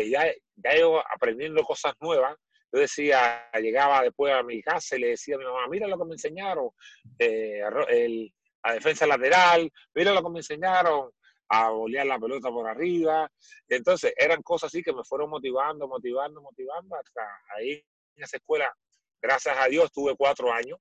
y 0.00 0.10
ya, 0.10 0.32
ya 0.56 0.76
yo 0.78 0.98
aprendiendo 0.98 1.62
cosas 1.62 1.92
nuevas, 2.00 2.36
yo 2.72 2.80
decía, 2.80 3.50
llegaba 3.60 4.02
después 4.02 4.32
a 4.32 4.42
mi 4.42 4.62
casa 4.62 4.96
y 4.96 5.00
le 5.00 5.08
decía 5.08 5.34
a 5.34 5.38
mi 5.38 5.44
mamá, 5.44 5.66
mira 5.68 5.86
lo 5.88 5.98
que 5.98 6.04
me 6.06 6.12
enseñaron, 6.12 6.70
eh, 7.18 7.60
el, 7.88 8.32
a 8.62 8.74
defensa 8.74 9.06
lateral, 9.06 9.70
mira 9.94 10.12
lo 10.12 10.22
que 10.22 10.30
me 10.30 10.38
enseñaron, 10.40 11.10
a 11.50 11.70
bolear 11.70 12.06
la 12.06 12.18
pelota 12.18 12.48
por 12.48 12.68
arriba. 12.68 13.30
Entonces, 13.68 14.12
eran 14.16 14.40
cosas 14.42 14.68
así 14.68 14.82
que 14.82 14.92
me 14.92 15.04
fueron 15.04 15.30
motivando, 15.30 15.88
motivando, 15.88 16.40
motivando 16.40 16.94
hasta 16.96 17.22
ahí 17.56 17.84
en 18.16 18.24
esa 18.24 18.36
escuela. 18.36 18.72
Gracias 19.20 19.56
a 19.58 19.66
Dios 19.66 19.90
tuve 19.92 20.14
cuatro 20.16 20.52
años. 20.52 20.78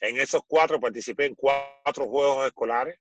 En 0.00 0.18
esos 0.18 0.42
cuatro 0.46 0.80
participé 0.80 1.26
en 1.26 1.34
cuatro 1.34 2.06
juegos 2.06 2.46
escolares. 2.46 2.98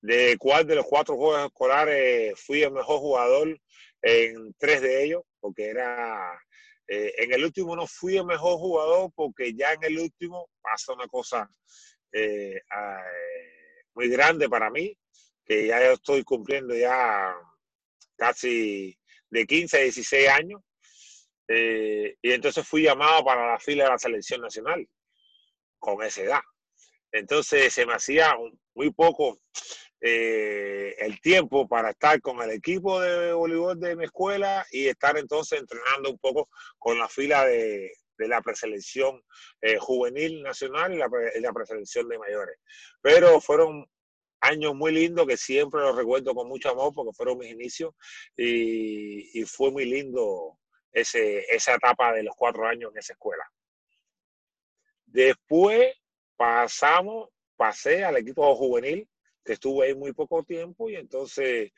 De 0.00 0.36
cuál 0.38 0.66
de 0.66 0.76
los 0.76 0.86
cuatro 0.86 1.16
juegos 1.16 1.46
escolares 1.46 2.40
fui 2.40 2.62
el 2.62 2.70
mejor 2.70 3.00
jugador 3.00 3.58
en 4.02 4.54
tres 4.58 4.82
de 4.82 5.04
ellos, 5.04 5.22
porque 5.40 5.66
era 5.66 6.38
eh, 6.86 7.12
en 7.18 7.32
el 7.32 7.44
último 7.44 7.74
no 7.74 7.88
fui 7.88 8.16
el 8.16 8.24
mejor 8.24 8.58
jugador 8.58 9.10
porque 9.16 9.52
ya 9.52 9.72
en 9.72 9.82
el 9.82 9.98
último 9.98 10.48
pasa 10.62 10.92
una 10.92 11.08
cosa 11.08 11.50
eh, 12.16 12.62
muy 13.94 14.08
grande 14.08 14.48
para 14.48 14.70
mí, 14.70 14.96
que 15.44 15.66
ya 15.66 15.92
estoy 15.92 16.24
cumpliendo 16.24 16.74
ya 16.74 17.34
casi 18.16 18.98
de 19.30 19.46
15 19.46 19.76
a 19.76 19.80
16 19.82 20.28
años. 20.28 20.60
Eh, 21.48 22.16
y 22.20 22.32
entonces 22.32 22.66
fui 22.66 22.82
llamado 22.82 23.24
para 23.24 23.52
la 23.52 23.58
fila 23.60 23.84
de 23.84 23.90
la 23.90 23.98
selección 23.98 24.40
nacional 24.40 24.88
con 25.78 26.02
esa 26.02 26.22
edad. 26.22 26.40
Entonces 27.12 27.72
se 27.72 27.86
me 27.86 27.94
hacía 27.94 28.34
muy 28.74 28.90
poco 28.92 29.40
eh, 30.00 30.94
el 30.98 31.20
tiempo 31.20 31.68
para 31.68 31.90
estar 31.90 32.20
con 32.20 32.42
el 32.42 32.50
equipo 32.50 33.00
de 33.00 33.32
voleibol 33.32 33.78
de 33.78 33.96
mi 33.96 34.04
escuela 34.04 34.66
y 34.70 34.88
estar 34.88 35.16
entonces 35.16 35.60
entrenando 35.60 36.10
un 36.10 36.18
poco 36.18 36.48
con 36.78 36.98
la 36.98 37.08
fila 37.08 37.44
de, 37.46 37.92
de 38.18 38.28
la 38.28 38.40
preselección 38.40 39.22
eh, 39.60 39.78
juvenil 39.78 40.42
nacional 40.42 40.94
y 40.94 40.98
la, 40.98 41.52
preselección 41.52 42.08
de 42.08 42.18
mayores. 42.18 42.58
Pero 43.00 43.40
fueron 43.40 43.86
años 44.40 44.74
muy 44.74 44.92
lindos 44.92 45.26
que 45.26 45.36
siempre 45.36 45.80
los 45.80 45.96
recuerdo 45.96 46.34
con 46.34 46.48
mucho 46.48 46.70
amor 46.70 46.92
porque 46.94 47.14
fueron 47.14 47.38
mis 47.38 47.50
inicios 47.50 47.94
y, 48.36 49.42
fue 49.44 49.70
muy 49.70 49.84
lindo 49.84 50.58
ese, 50.92 51.44
esa 51.54 51.74
etapa 51.74 52.12
de 52.12 52.22
los 52.22 52.34
cuatro 52.36 52.66
años 52.66 52.90
en 52.92 52.98
esa 52.98 53.12
escuela. 53.14 53.44
Después 55.06 55.94
pasamos, 56.36 57.30
pasé 57.56 58.04
al 58.04 58.16
equipo 58.16 58.54
juvenil, 58.54 59.08
que 59.44 59.54
estuve 59.54 59.86
ahí 59.86 59.94
muy 59.94 60.12
poco 60.12 60.42
tiempo 60.42 60.90
y 60.90 60.96
entonces 60.96 61.72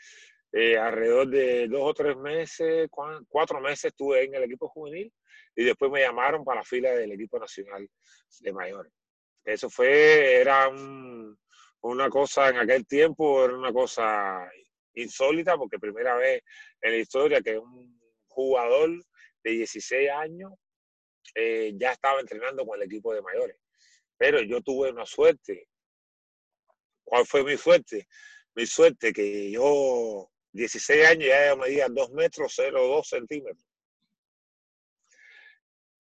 eh, 0.53 0.79
alrededor 0.79 1.29
de 1.29 1.69
dos 1.69 1.83
o 1.83 1.95
tres 1.95 2.17
meses, 2.17 2.89
cuatro 3.29 3.61
meses 3.61 3.87
estuve 3.87 4.25
en 4.25 4.35
el 4.35 4.45
equipo 4.45 4.69
juvenil 4.69 5.13
y 5.59 5.65
después 5.65 5.91
me 5.91 6.01
llamaron 6.01 6.45
para 6.45 6.61
la 6.61 6.65
fila 6.65 6.93
del 6.93 7.11
equipo 7.11 7.37
nacional 7.37 7.91
de 8.39 8.53
mayores. 8.53 8.93
Eso 9.45 9.69
fue, 9.69 10.37
era 10.41 10.69
una 10.69 12.09
cosa 12.09 12.51
en 12.51 12.59
aquel 12.59 12.87
tiempo, 12.87 13.45
era 13.45 13.57
una 13.57 13.73
cosa 13.73 14.49
insólita, 14.95 15.59
porque 15.59 15.81
primera 15.81 16.15
vez 16.15 16.45
en 16.81 16.93
la 16.93 16.99
historia 16.99 17.43
que 17.43 17.59
un 17.59 18.01
jugador 18.29 19.05
de 19.43 19.51
16 19.51 20.09
años 20.11 20.53
eh, 21.35 21.73
ya 21.75 21.91
estaba 21.91 22.21
entrenando 22.21 22.65
con 22.65 22.81
el 22.81 22.87
equipo 22.87 23.13
de 23.13 23.23
mayores. 23.23 23.57
Pero 24.17 24.41
yo 24.41 24.61
tuve 24.61 24.93
una 24.93 25.07
suerte. 25.07 25.67
¿Cuál 27.03 27.27
fue 27.27 27.43
mi 27.43 27.57
suerte? 27.57 28.07
Mi 28.55 28.65
suerte 28.65 29.13
que 29.13 29.51
yo, 29.51 30.31
16 30.53 31.05
años, 31.05 31.29
ya 31.29 31.57
medía 31.57 31.89
2 31.89 32.13
metros 32.13 32.57
0,2 32.57 33.05
centímetros. 33.05 33.69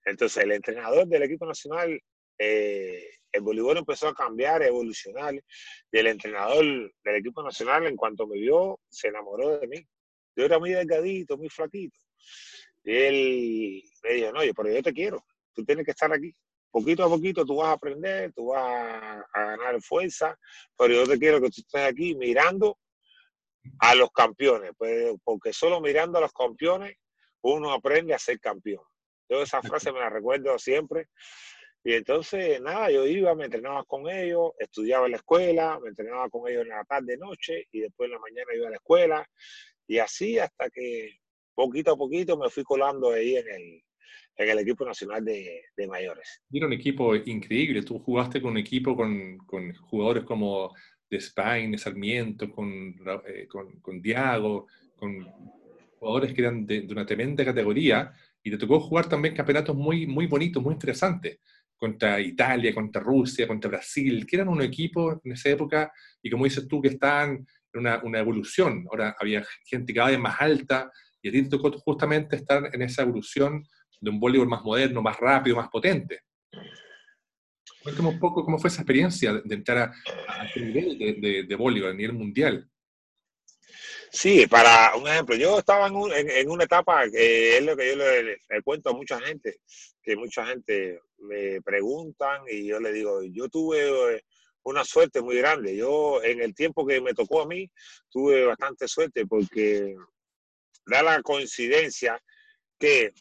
Entonces, 0.09 0.43
el 0.43 0.53
entrenador 0.53 1.07
del 1.07 1.23
equipo 1.23 1.47
nacional, 1.47 2.00
eh, 2.38 3.11
el 3.33 3.43
voleibol 3.43 3.77
empezó 3.77 4.09
a 4.09 4.15
cambiar, 4.15 4.62
a 4.62 4.67
evolucionar, 4.67 5.35
y 5.35 5.99
el 5.99 6.07
entrenador 6.07 6.65
del 6.65 7.17
equipo 7.17 7.43
nacional, 7.43 7.87
en 7.87 7.97
cuanto 7.97 8.27
me 8.27 8.38
vio, 8.38 8.81
se 8.88 9.09
enamoró 9.09 9.59
de 9.59 9.67
mí. 9.67 9.87
Yo 10.37 10.45
era 10.45 10.59
muy 10.59 10.71
delgadito, 10.71 11.37
muy 11.37 11.49
flaquito. 11.49 11.99
Y 12.85 12.97
él 12.97 13.83
me 14.03 14.15
dijo, 14.15 14.33
no, 14.33 14.41
pero 14.57 14.73
yo 14.73 14.83
te 14.83 14.93
quiero, 14.93 15.25
tú 15.53 15.65
tienes 15.65 15.85
que 15.85 15.91
estar 15.91 16.12
aquí. 16.12 16.35
Poquito 16.71 17.05
a 17.05 17.09
poquito 17.09 17.45
tú 17.45 17.57
vas 17.57 17.69
a 17.69 17.73
aprender, 17.73 18.33
tú 18.33 18.47
vas 18.49 19.25
a 19.33 19.41
ganar 19.41 19.81
fuerza, 19.83 20.38
pero 20.77 20.95
yo 20.95 21.07
te 21.07 21.19
quiero 21.19 21.41
que 21.41 21.50
tú 21.50 21.62
estés 21.62 21.83
aquí 21.83 22.15
mirando 22.15 22.79
a 23.81 23.95
los 23.95 24.11
campeones, 24.11 24.73
pues, 24.77 25.15
porque 25.25 25.53
solo 25.53 25.81
mirando 25.81 26.19
a 26.19 26.23
los 26.23 26.33
campeones 26.33 26.97
uno 27.41 27.73
aprende 27.73 28.15
a 28.15 28.19
ser 28.19 28.38
campeón. 28.38 28.85
Yo 29.29 29.43
esa 29.43 29.63
frase 29.63 29.93
me 29.93 30.01
la 30.01 30.11
recuerdo 30.11 30.59
siempre. 30.59 31.09
Y 31.85 31.95
entonces, 31.95 32.61
nada, 32.61 32.91
yo 32.91 33.07
iba, 33.07 33.35
me 33.35 33.45
entrenaba 33.45 33.85
con 33.85 34.11
ellos, 34.11 34.53
estudiaba 34.59 35.07
en 35.07 35.13
la 35.13 35.19
escuela, 35.19 35.79
me 35.81 35.91
entrenaba 35.91 36.29
con 36.29 36.49
ellos 36.49 36.63
en 36.63 36.69
la 36.69 36.85
tarde, 36.85 37.17
noche, 37.17 37.67
y 37.71 37.81
después 37.81 38.09
en 38.09 38.15
la 38.15 38.19
mañana 38.19 38.55
iba 38.55 38.67
a 38.67 38.71
la 38.71 38.77
escuela. 38.77 39.27
Y 39.87 39.99
así 39.99 40.39
hasta 40.39 40.69
que 40.71 41.19
poquito 41.55 41.93
a 41.93 41.97
poquito 41.97 42.37
me 42.37 42.51
fui 42.51 42.63
colando 42.63 43.11
ahí 43.13 43.37
en 43.37 43.49
el, 43.49 43.83
en 44.37 44.49
el 44.49 44.59
equipo 44.59 44.85
nacional 44.85 45.25
de, 45.25 45.63
de 45.77 45.87
mayores. 45.87 46.43
Era 46.53 46.67
un 46.67 46.73
equipo 46.73 47.15
increíble. 47.15 47.83
Tú 47.83 47.99
jugaste 47.99 48.41
con 48.43 48.53
un 48.53 48.59
equipo 48.59 48.95
con, 48.95 49.39
con 49.39 49.73
jugadores 49.75 50.25
como 50.25 50.75
de 51.11 51.17
Spain, 51.17 51.79
Sarmiento, 51.79 52.51
con, 52.51 52.95
eh, 53.27 53.47
con, 53.49 53.81
con 53.81 54.03
Diago, 54.03 54.67
con 54.95 55.27
jugadores 55.99 56.33
que 56.33 56.43
eran 56.43 56.67
de, 56.67 56.83
de, 56.83 56.93
una 56.93 57.07
tremenda 57.07 57.45
categoría 57.45 58.13
y 58.49 58.50
te 58.50 58.57
tocó 58.57 58.81
jugar 58.81 59.07
también 59.07 59.35
campeonatos 59.35 59.76
muy, 59.76 60.07
muy 60.07 60.26
bonitos, 60.26 60.62
muy 60.62 60.73
interesantes, 60.73 61.38
contra 61.76 62.19
Italia, 62.19 62.75
contra 62.75 63.02
Rusia, 63.02 63.47
contra 63.47 63.69
Brasil, 63.69 64.26
que 64.26 64.37
eran 64.37 64.49
un 64.49 64.62
equipo 64.62 65.21
en 65.23 65.33
esa 65.33 65.50
época, 65.50 65.93
y 66.23 66.31
como 66.31 66.45
dices 66.45 66.67
tú, 66.67 66.81
que 66.81 66.88
estaban 66.88 67.47
en 67.75 67.81
una, 67.81 68.19
evolución. 68.19 68.87
Ahora 68.90 69.14
había 69.21 69.45
gente 69.67 69.93
cada 69.93 70.09
vez 70.09 70.19
más 70.19 70.40
alta, 70.40 70.90
y 71.21 71.28
a 71.28 71.33
ti 71.33 71.43
te 71.43 71.50
tocó 71.50 71.71
justamente 71.73 72.37
estar 72.37 72.71
en 72.73 72.81
esa 72.81 73.02
evolución 73.02 73.62
de 74.00 74.11
un 74.11 74.19
voleibol 74.19 74.49
más 74.49 74.62
moderno, 74.62 75.02
más 75.02 75.19
rápido, 75.19 75.57
más 75.57 75.69
potente. 75.69 76.21
Cuéntame 77.83 78.09
un 78.09 78.19
poco 78.19 78.45
cómo 78.47 78.59
fue 78.59 78.69
esa 78.69 78.81
experiencia 78.81 79.35
de 79.35 79.55
entrar 79.55 79.78
a, 79.78 79.93
a 80.40 80.47
este 80.47 80.61
nivel 80.61 80.99
de, 80.99 81.12
de, 81.21 81.43
de 81.43 81.55
voleibol, 81.55 81.90
a 81.90 81.95
nivel 81.95 82.14
mundial. 82.14 82.67
Sí, 84.11 84.47
para 84.47 84.97
un 84.97 85.07
ejemplo, 85.07 85.37
yo 85.37 85.59
estaba 85.59 85.87
en, 85.87 86.50
una 86.50 86.65
etapa 86.65 87.09
que 87.11 87.59
es 87.59 87.65
lo 87.65 87.77
que 87.77 87.91
yo 87.91 87.97
le, 87.97 88.62
cuento 88.62 88.91
a 88.91 88.95
mucha 88.95 89.21
gente, 89.21 89.61
que 90.03 90.17
mucha 90.17 90.47
gente 90.47 91.00
me 91.19 91.61
preguntan 91.61 92.43
y 92.49 92.67
yo 92.67 92.81
le 92.81 92.93
digo, 92.93 93.23
yo 93.23 93.49
tuve 93.49 94.17
eh, 94.17 94.23
una 94.62 94.85
suerte 94.85 95.21
muy 95.21 95.37
grande. 95.37 95.77
Yo 95.77 96.23
en 96.23 96.41
el 96.41 96.55
tiempo 96.55 96.87
que 96.87 97.00
me 97.00 97.15
tocó 97.15 97.43
a 97.43 97.47
mí 97.47 97.71
tuve 98.09 98.47
bastante 98.47 98.88
suerte 98.88 99.27
porque 99.27 99.95
da 100.87 101.03
la 101.03 101.23
coincidencia 101.23 102.21
que 102.79 103.12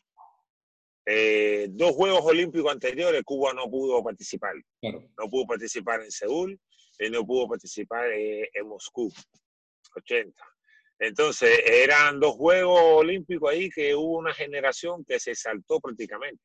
eh, 1.05 1.67
dos 1.69 1.91
Juegos 1.91 2.21
Olímpicos 2.25 2.71
anteriores 2.71 3.23
Cuba 3.23 3.53
no 3.53 3.69
pudo 3.69 4.03
participar. 4.03 4.55
No 4.81 5.29
pudo 5.29 5.47
participar 5.47 6.01
en 6.01 6.11
Seúl 6.11 6.59
y 6.99 7.09
no 7.09 7.25
pudo 7.25 7.47
participar 7.47 8.11
eh, 8.11 8.49
en 8.53 8.67
Moscú, 8.67 9.11
80. 9.95 10.56
Entonces, 10.99 11.61
eran 11.65 12.19
dos 12.19 12.35
Juegos 12.35 12.81
Olímpicos 12.81 13.51
ahí 13.51 13.69
que 13.69 13.93
hubo 13.95 14.17
una 14.17 14.33
generación 14.33 15.05
que 15.05 15.19
se 15.19 15.35
saltó 15.35 15.79
prácticamente. 15.79 16.43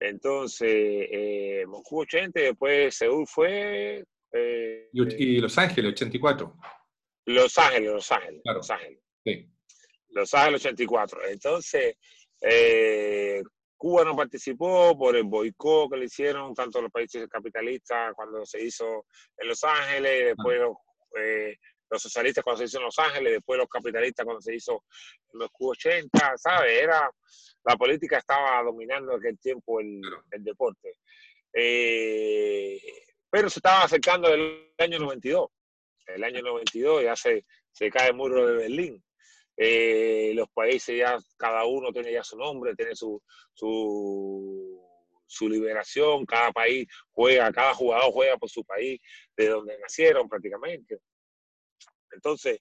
Entonces, 0.00 0.68
eh, 0.70 1.64
Moscú 1.66 2.00
80 2.00 2.40
y 2.40 2.42
después 2.44 2.94
Seúl 2.94 3.26
fue... 3.26 4.04
y, 4.92 5.40
Los 5.40 5.58
Ángeles 5.58 5.92
84. 5.92 6.56
Los 7.26 7.58
Ángeles, 7.58 7.90
Los 7.92 8.12
Ángeles. 8.12 8.40
Los 8.44 8.70
Ángeles. 8.70 9.00
Sí. 9.24 9.48
Los 10.08 10.34
Ángeles 10.34 10.64
84. 10.64 11.20
Entonces, 11.28 11.96
eh, 12.40 13.42
Cuba 13.76 14.04
no 14.04 14.16
participó 14.16 14.96
por 14.98 15.16
el 15.16 15.24
boicot 15.24 15.90
que 15.90 15.98
le 15.98 16.06
hicieron 16.06 16.54
tanto 16.54 16.82
los 16.82 16.90
países 16.90 17.28
capitalistas 17.28 18.12
cuando 18.14 18.44
se 18.44 18.64
hizo 18.64 19.06
en 19.36 19.48
Los 19.48 19.62
Ángeles, 19.62 20.26
después 20.36 20.60
eh, 21.20 21.56
los, 21.90 22.02
socialistas 22.02 22.44
cuando 22.44 22.58
se 22.58 22.64
hizo 22.64 22.78
en 22.78 22.84
Los 22.84 22.98
Ángeles, 22.98 23.32
después 23.32 23.58
los 23.58 23.68
capitalistas 23.68 24.24
cuando 24.24 24.40
se 24.40 24.54
hizo 24.54 24.84
en 25.32 25.38
los 25.40 25.50
Q 25.50 25.70
80, 25.70 26.36
¿sabes? 26.36 26.82
Era, 26.82 27.10
la 27.64 27.76
política 27.76 28.18
estaba 28.18 28.62
dominando 28.62 29.12
en 29.12 29.18
aquel 29.18 29.38
tiempo 29.38 29.80
el, 29.80 30.00
deporte. 30.38 30.94
Eh, 31.52 32.80
pero 33.30 33.50
se 33.50 33.58
estaba 33.58 33.84
acercando 33.84 34.32
el 34.32 34.72
año 34.78 34.98
92. 34.98 35.50
El 36.06 36.24
año 36.24 36.40
92 36.42 37.02
ya 37.02 37.16
se, 37.16 37.44
se 37.70 37.90
cae 37.90 38.08
el 38.08 38.14
muro 38.14 38.46
de 38.46 38.56
Berlín. 38.56 39.02
Eh, 39.60 40.30
los 40.34 40.48
países 40.50 40.96
ya, 40.96 41.18
cada 41.36 41.64
uno 41.64 41.92
tiene 41.92 42.12
ya 42.12 42.22
su 42.22 42.36
nombre, 42.38 42.76
tiene 42.76 42.94
su, 42.94 43.20
su, 43.52 44.80
su, 45.26 45.48
liberación, 45.48 46.24
cada 46.24 46.52
país 46.52 46.86
juega, 47.10 47.50
cada 47.50 47.74
jugador 47.74 48.12
juega 48.12 48.36
por 48.36 48.48
su 48.48 48.64
país, 48.64 49.00
de 49.36 49.48
donde 49.48 49.76
nacieron 49.80 50.28
prácticamente. 50.28 51.00
Entonces, 52.12 52.60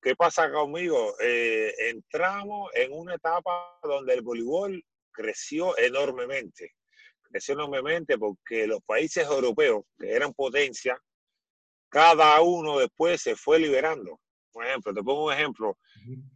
¿qué 0.00 0.14
pasa 0.16 0.50
conmigo? 0.50 1.14
Eh, 1.20 1.72
entramos 1.90 2.70
en 2.74 2.92
una 2.92 3.14
etapa 3.14 3.78
donde 3.82 4.14
el 4.14 4.22
voleibol 4.22 4.84
creció 5.10 5.76
enormemente. 5.78 6.74
Creció 7.22 7.54
enormemente 7.54 8.16
porque 8.16 8.66
los 8.66 8.80
países 8.82 9.26
europeos, 9.26 9.84
que 9.98 10.12
eran 10.12 10.32
potencia, 10.32 10.98
cada 11.90 12.40
uno 12.40 12.78
después 12.78 13.20
se 13.20 13.36
fue 13.36 13.58
liberando. 13.58 14.20
Por 14.52 14.66
ejemplo, 14.66 14.94
te 14.94 15.02
pongo 15.02 15.26
un 15.26 15.32
ejemplo. 15.32 15.78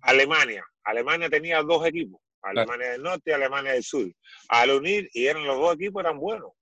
Alemania. 0.02 0.64
Alemania 0.84 1.28
tenía 1.28 1.62
dos 1.62 1.86
equipos. 1.86 2.20
Alemania 2.42 2.90
del 2.90 3.02
Norte 3.02 3.30
y 3.30 3.34
Alemania 3.34 3.72
del 3.72 3.84
Sur. 3.84 4.10
Al 4.48 4.70
unir, 4.70 5.08
y 5.12 5.26
eran 5.26 5.46
los 5.46 5.58
dos 5.58 5.74
equipos, 5.74 6.02
eran 6.02 6.18
buenos. 6.18 6.52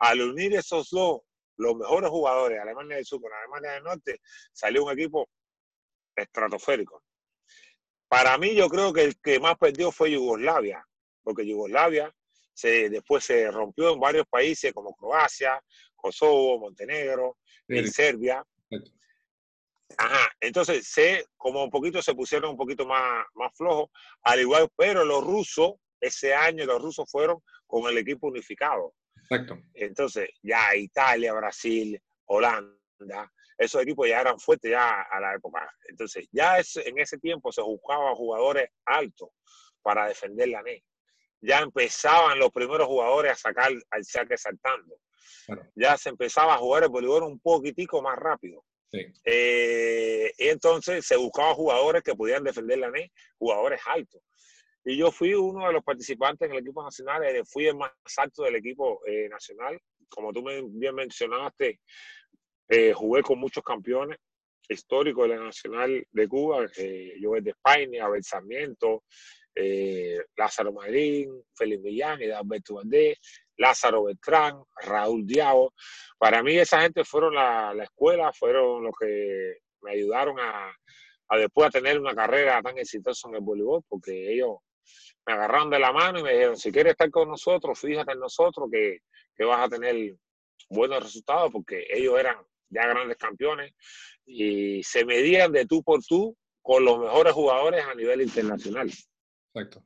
Al 0.00 0.20
unir 0.20 0.54
esos 0.54 0.90
dos, 0.90 1.20
los 1.56 1.76
mejores 1.76 2.10
jugadores, 2.10 2.60
Alemania 2.60 2.96
del 2.96 3.04
Sur 3.04 3.20
con 3.20 3.32
Alemania 3.32 3.72
del 3.72 3.84
Norte, 3.84 4.20
salió 4.52 4.84
un 4.84 4.92
equipo 4.92 5.28
estratosférico. 6.18 7.02
Para 8.08 8.38
mí, 8.38 8.54
yo 8.54 8.68
creo 8.68 8.92
que 8.92 9.04
el 9.04 9.20
que 9.20 9.38
más 9.38 9.56
perdió 9.58 9.92
fue 9.92 10.10
Yugoslavia, 10.10 10.84
porque 11.22 11.46
Yugoslavia 11.46 12.14
se, 12.54 12.88
después 12.88 13.24
se 13.24 13.50
rompió 13.50 13.92
en 13.92 14.00
varios 14.00 14.26
países 14.26 14.72
como 14.72 14.94
Croacia, 14.94 15.62
Kosovo, 15.94 16.58
Montenegro, 16.58 17.36
y 17.68 17.86
Serbia. 17.86 18.42
Ajá, 19.96 20.30
entonces 20.40 20.86
se, 20.86 21.26
como 21.36 21.64
un 21.64 21.70
poquito 21.70 22.00
se 22.02 22.14
pusieron 22.14 22.50
un 22.50 22.56
poquito 22.56 22.86
más, 22.86 23.24
más 23.34 23.52
flojos, 23.56 23.90
al 24.22 24.40
igual, 24.40 24.68
pero 24.76 25.04
los 25.04 25.24
rusos, 25.24 25.74
ese 26.00 26.34
año 26.34 26.64
los 26.66 26.80
rusos 26.80 27.10
fueron 27.10 27.42
con 27.66 27.88
el 27.90 27.98
equipo 27.98 28.28
unificado. 28.28 28.94
Exacto. 29.16 29.58
Entonces, 29.74 30.30
ya 30.42 30.74
Italia, 30.74 31.32
Brasil, 31.34 32.00
Holanda, 32.26 33.32
esos 33.58 33.82
equipos 33.82 34.08
ya 34.08 34.20
eran 34.20 34.38
fuertes 34.38 34.70
ya 34.70 35.02
a 35.02 35.20
la 35.20 35.34
época. 35.34 35.68
Entonces, 35.88 36.28
ya 36.30 36.58
en 36.58 36.98
ese 36.98 37.18
tiempo 37.18 37.50
se 37.52 37.60
buscaban 37.60 38.14
jugadores 38.14 38.70
altos 38.86 39.30
para 39.82 40.06
defender 40.06 40.48
la 40.48 40.62
NE. 40.62 40.84
Ya 41.40 41.60
empezaban 41.60 42.38
los 42.38 42.50
primeros 42.50 42.86
jugadores 42.86 43.32
a 43.32 43.34
sacar 43.34 43.72
al 43.90 44.04
saque 44.04 44.36
saltando. 44.36 44.96
Ya 45.74 45.96
se 45.96 46.10
empezaba 46.10 46.54
a 46.54 46.58
jugar 46.58 46.84
el 46.84 46.88
voleibol 46.88 47.24
un 47.24 47.40
poquitico 47.40 48.00
más 48.00 48.16
rápido. 48.16 48.64
Eh, 49.24 50.32
y 50.38 50.48
entonces 50.48 51.04
se 51.04 51.16
buscaban 51.16 51.54
jugadores 51.54 52.02
que 52.02 52.14
pudieran 52.14 52.44
defender 52.44 52.78
la 52.78 52.90
NE, 52.90 53.12
jugadores 53.38 53.80
altos. 53.86 54.22
Y 54.84 54.96
yo 54.96 55.10
fui 55.10 55.34
uno 55.34 55.66
de 55.66 55.72
los 55.72 55.84
participantes 55.84 56.46
en 56.46 56.54
el 56.54 56.62
equipo 56.62 56.82
nacional, 56.82 57.22
eh, 57.24 57.44
fui 57.44 57.66
el 57.66 57.76
más 57.76 57.92
alto 58.16 58.44
del 58.44 58.56
equipo 58.56 59.00
eh, 59.06 59.28
nacional. 59.28 59.78
Como 60.08 60.32
tú 60.32 60.42
bien 60.70 60.94
mencionaste, 60.94 61.80
jugué 62.94 63.22
con 63.22 63.38
muchos 63.38 63.62
campeones 63.62 64.18
históricos 64.68 65.28
de 65.28 65.36
la 65.36 65.44
Nacional 65.44 66.06
de 66.10 66.28
Cuba, 66.28 66.66
yo 67.20 67.32
de 67.32 67.50
España, 67.50 68.04
Abel 68.04 68.22
Sarmiento, 68.22 69.04
Lázaro 70.36 70.72
Madrín, 70.72 71.42
Félix 71.54 71.82
Millán, 71.82 72.18
Alberto 72.32 72.74
Valdés, 72.74 73.18
Lázaro 73.58 74.04
Beltrán, 74.04 74.62
Raúl 74.82 75.26
Diabo. 75.26 75.74
Para 76.16 76.42
mí 76.42 76.56
esa 76.56 76.80
gente 76.80 77.04
fueron 77.04 77.34
la, 77.34 77.74
escuela, 77.82 78.32
fueron 78.32 78.84
los 78.84 78.94
que 78.98 79.58
me 79.82 79.92
ayudaron 79.92 80.38
a, 80.38 80.72
después 81.36 81.68
a 81.68 81.70
tener 81.70 81.98
una 81.98 82.14
carrera 82.14 82.62
tan 82.62 82.78
exitosa 82.78 83.28
en 83.28 83.36
el 83.36 83.40
voleibol, 83.40 83.82
porque 83.88 84.32
ellos 84.32 84.58
me 85.26 85.34
agarraron 85.34 85.70
de 85.70 85.78
la 85.78 85.92
mano 85.92 86.20
y 86.20 86.22
me 86.22 86.32
dijeron, 86.32 86.56
si 86.56 86.72
quieres 86.72 86.92
estar 86.92 87.10
con 87.10 87.28
nosotros, 87.28 87.78
fíjate 87.78 88.12
en 88.12 88.20
nosotros 88.20 88.68
que, 88.70 88.98
que 89.36 89.44
vas 89.44 89.66
a 89.66 89.68
tener 89.68 90.14
buenos 90.70 91.02
resultados, 91.02 91.52
porque 91.52 91.86
ellos 91.90 92.18
eran 92.18 92.36
ya 92.70 92.86
grandes 92.86 93.16
campeones 93.16 93.72
y 94.26 94.82
se 94.82 95.04
medían 95.04 95.52
de 95.52 95.66
tú 95.66 95.82
por 95.82 96.02
tú 96.04 96.36
con 96.62 96.84
los 96.84 96.98
mejores 96.98 97.32
jugadores 97.32 97.84
a 97.84 97.94
nivel 97.94 98.22
internacional. 98.22 98.90
Exacto. 99.54 99.82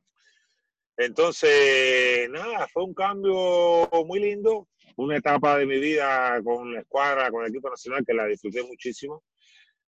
Entonces, 0.97 2.29
nada, 2.29 2.67
fue 2.71 2.83
un 2.83 2.93
cambio 2.93 3.89
muy 4.05 4.19
lindo, 4.19 4.67
una 4.95 5.17
etapa 5.17 5.57
de 5.57 5.65
mi 5.65 5.79
vida 5.79 6.39
con 6.43 6.73
la 6.73 6.81
escuadra, 6.81 7.31
con 7.31 7.43
el 7.43 7.49
equipo 7.49 7.69
nacional 7.69 8.03
que 8.05 8.13
la 8.13 8.27
disfruté 8.27 8.61
muchísimo. 8.63 9.23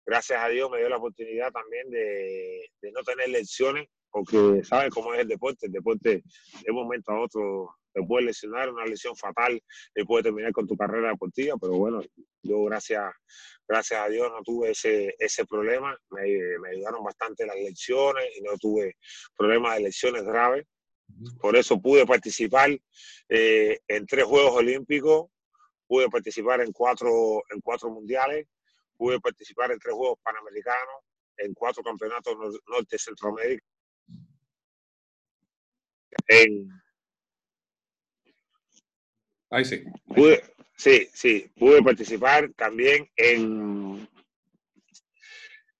Gracias 0.06 0.42
a 0.42 0.48
Dios 0.48 0.70
me 0.70 0.78
dio 0.78 0.88
la 0.88 0.96
oportunidad 0.96 1.50
también 1.50 1.90
de, 1.90 2.70
no 2.92 3.02
tener 3.02 3.28
lecciones, 3.28 3.88
porque 4.10 4.62
sabes 4.64 4.90
cómo 4.90 5.12
es 5.12 5.20
el 5.20 5.28
deporte. 5.28 5.66
El 5.66 5.72
deporte 5.72 6.22
de 6.62 6.70
un 6.70 6.76
momento 6.76 7.12
a 7.12 7.20
otro 7.20 7.74
te 7.94 8.02
puede 8.02 8.26
lesionar, 8.26 8.68
una 8.70 8.84
lesión 8.84 9.16
fatal 9.16 9.62
y 9.94 10.04
puede 10.04 10.24
terminar 10.24 10.52
con 10.52 10.66
tu 10.66 10.76
carrera 10.76 11.10
deportiva, 11.10 11.56
pero 11.60 11.78
bueno, 11.78 12.02
yo 12.42 12.64
gracias, 12.64 13.12
gracias 13.68 14.00
a 14.00 14.08
Dios 14.08 14.30
no 14.32 14.42
tuve 14.42 14.72
ese, 14.72 15.14
ese 15.18 15.46
problema, 15.46 15.96
me, 16.10 16.58
me 16.58 16.70
ayudaron 16.70 17.04
bastante 17.04 17.46
las 17.46 17.56
lecciones 17.56 18.24
y 18.36 18.42
no 18.42 18.58
tuve 18.58 18.96
problemas 19.36 19.76
de 19.76 19.84
lesiones 19.84 20.24
graves. 20.24 20.66
Por 21.40 21.54
eso 21.54 21.80
pude 21.80 22.06
participar 22.06 22.70
eh, 23.28 23.78
en 23.86 24.06
tres 24.06 24.24
Juegos 24.24 24.56
Olímpicos, 24.56 25.28
pude 25.86 26.08
participar 26.08 26.62
en 26.62 26.72
cuatro, 26.72 27.42
en 27.50 27.60
cuatro 27.60 27.90
mundiales, 27.90 28.48
pude 28.96 29.20
participar 29.20 29.70
en 29.70 29.78
tres 29.78 29.94
Juegos 29.94 30.18
Panamericanos, 30.22 31.02
en 31.36 31.52
cuatro 31.54 31.82
campeonatos 31.82 32.36
norte 32.66 32.98
Centroamérica. 32.98 33.64
En, 36.26 36.68
Ahí 39.54 39.64
sí. 39.64 39.84
sí, 40.76 41.08
sí, 41.14 41.48
pude 41.56 41.80
participar 41.80 42.50
también 42.56 43.08
en, 43.14 44.08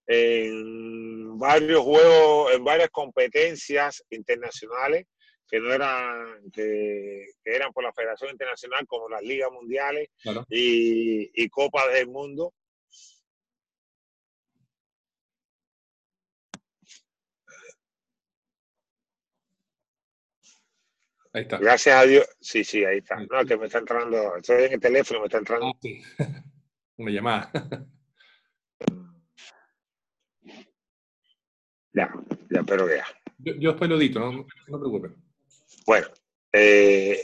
en 0.07 1.37
varios 1.37 1.81
juegos, 1.81 2.53
en 2.53 2.63
varias 2.63 2.89
competencias 2.89 4.01
internacionales 4.11 5.07
que 5.49 5.59
no 5.59 5.73
eran, 5.73 6.49
que, 6.53 7.25
eran 7.43 7.73
por 7.73 7.83
la 7.83 7.91
Federación 7.91 8.31
Internacional, 8.31 8.87
como 8.87 9.09
las 9.09 9.21
ligas 9.21 9.51
mundiales 9.51 10.07
y, 10.49 11.29
y 11.33 11.49
Copas 11.49 11.91
del 11.93 12.07
Mundo. 12.07 12.53
Ahí 21.35 21.41
está. 21.41 21.57
Gracias 21.57 21.93
a 21.93 22.05
Dios. 22.05 22.25
Sí, 22.39 22.63
sí, 22.63 22.85
ahí 22.85 22.99
está. 22.99 23.17
No, 23.17 23.45
que 23.45 23.57
me 23.57 23.65
está 23.65 23.79
entrando. 23.79 24.37
Estoy 24.37 24.63
en 24.63 24.73
el 24.73 24.79
teléfono, 24.79 25.19
me 25.19 25.25
está 25.25 25.39
entrando. 25.39 25.67
Ah, 25.67 25.77
sí. 25.81 26.01
Una 26.97 27.11
llamada. 27.11 27.51
ya, 31.91 32.09
ya, 32.49 32.63
pero 32.65 32.87
ya. 32.87 33.05
Yo, 33.39 33.53
yo 33.55 33.71
después 33.71 33.89
lo 33.89 33.97
no, 33.97 34.31
no 34.31 34.77
te 34.77 34.79
preocupes. 34.79 35.11
Bueno, 35.85 36.07
eh, 36.53 37.19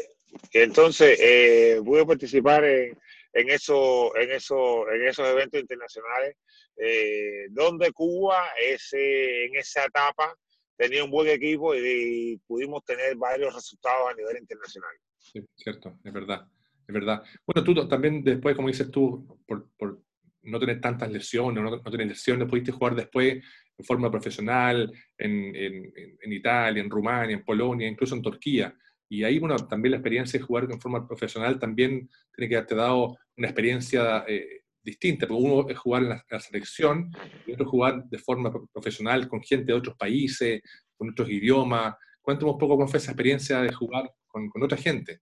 entonces 0.51 1.17
eh, 1.21 1.81
pude 1.81 2.05
participar 2.05 2.65
en, 2.65 2.99
en, 3.31 3.49
eso, 3.49 4.13
en, 4.17 4.29
eso, 4.31 4.91
en 4.91 5.07
esos 5.07 5.25
eventos 5.25 5.61
internacionales, 5.61 6.35
eh, 6.75 7.45
donde 7.51 7.93
Cuba 7.93 8.49
es, 8.61 8.89
en 8.91 9.55
esa 9.55 9.85
etapa 9.85 10.35
tenía 10.81 11.03
un 11.03 11.11
buen 11.11 11.27
equipo 11.27 11.75
y, 11.75 12.41
pudimos 12.47 12.83
tener 12.83 13.15
varios 13.15 13.53
resultados 13.53 14.09
a 14.11 14.15
nivel 14.15 14.37
internacional. 14.39 14.89
Sí, 15.19 15.39
cierto, 15.55 15.99
es 16.03 16.11
verdad, 16.11 16.47
es 16.87 16.93
verdad. 16.93 17.23
Bueno, 17.45 17.63
tú 17.63 17.87
también 17.87 18.23
después, 18.23 18.55
como 18.55 18.67
dices 18.67 18.89
tú, 18.89 19.39
por, 19.45 20.01
no 20.43 20.59
tener 20.59 20.81
tantas 20.81 21.11
lesiones, 21.11 21.63
no, 21.63 21.69
no 21.69 21.91
tener 21.91 22.07
lesiones, 22.07 22.49
pudiste 22.49 22.71
jugar 22.71 22.95
después 22.95 23.43
en 23.77 23.85
forma 23.85 24.09
profesional 24.09 24.91
en, 25.19 25.55
en, 25.55 25.93
en, 26.19 26.33
Italia, 26.33 26.81
en 26.81 26.89
Rumania, 26.89 27.35
en 27.35 27.45
Polonia, 27.45 27.87
incluso 27.87 28.15
en 28.15 28.23
Turquía. 28.23 28.75
Y 29.07 29.23
ahí, 29.23 29.37
bueno, 29.37 29.55
también 29.67 29.91
la 29.91 29.97
experiencia 29.97 30.39
de 30.39 30.45
jugar 30.45 30.63
en 30.63 30.81
forma 30.81 31.07
profesional 31.07 31.59
también 31.59 32.09
tiene 32.33 32.49
que 32.49 32.55
haberte 32.55 32.73
dado 32.73 33.19
una 33.37 33.47
experiencia 33.47 34.25
eh, 34.27 34.60
distinta, 34.83 35.27
porque 35.27 35.43
uno 35.43 35.69
es 35.69 35.77
jugar 35.77 36.03
en 36.03 36.09
la, 36.09 36.39
selección 36.39 37.11
y 37.45 37.53
otro 37.53 37.69
jugar 37.69 38.03
de 38.05 38.17
forma 38.17 38.51
profesional 38.73 39.27
con 39.27 39.41
gente 39.41 39.65
de 39.65 39.73
otros 39.73 39.95
países, 39.95 40.61
con 40.97 41.09
otros 41.09 41.29
idiomas. 41.29 41.95
Cuéntame 42.21 42.51
un 42.51 42.57
poco 42.57 42.77
cómo 42.77 42.87
fue 42.87 42.99
esa 42.99 43.11
experiencia 43.11 43.61
de 43.61 43.73
jugar 43.73 44.11
con, 44.27 44.49
otra 44.61 44.77
gente. 44.77 45.19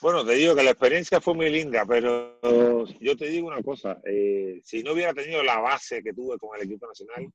Bueno, 0.00 0.24
te 0.24 0.34
digo 0.34 0.54
que 0.54 0.62
la 0.62 0.70
experiencia 0.70 1.20
fue 1.20 1.34
muy 1.34 1.50
linda, 1.50 1.84
pero 1.84 2.38
yo 3.00 3.16
te 3.16 3.28
digo 3.28 3.48
una 3.48 3.62
cosa, 3.62 4.00
eh, 4.04 4.60
si 4.62 4.82
no 4.82 4.92
hubiera 4.92 5.12
tenido 5.12 5.42
la 5.42 5.58
base 5.58 6.02
que 6.02 6.12
tuve 6.12 6.38
con 6.38 6.56
el 6.56 6.66
equipo 6.66 6.86
nacional, 6.86 7.32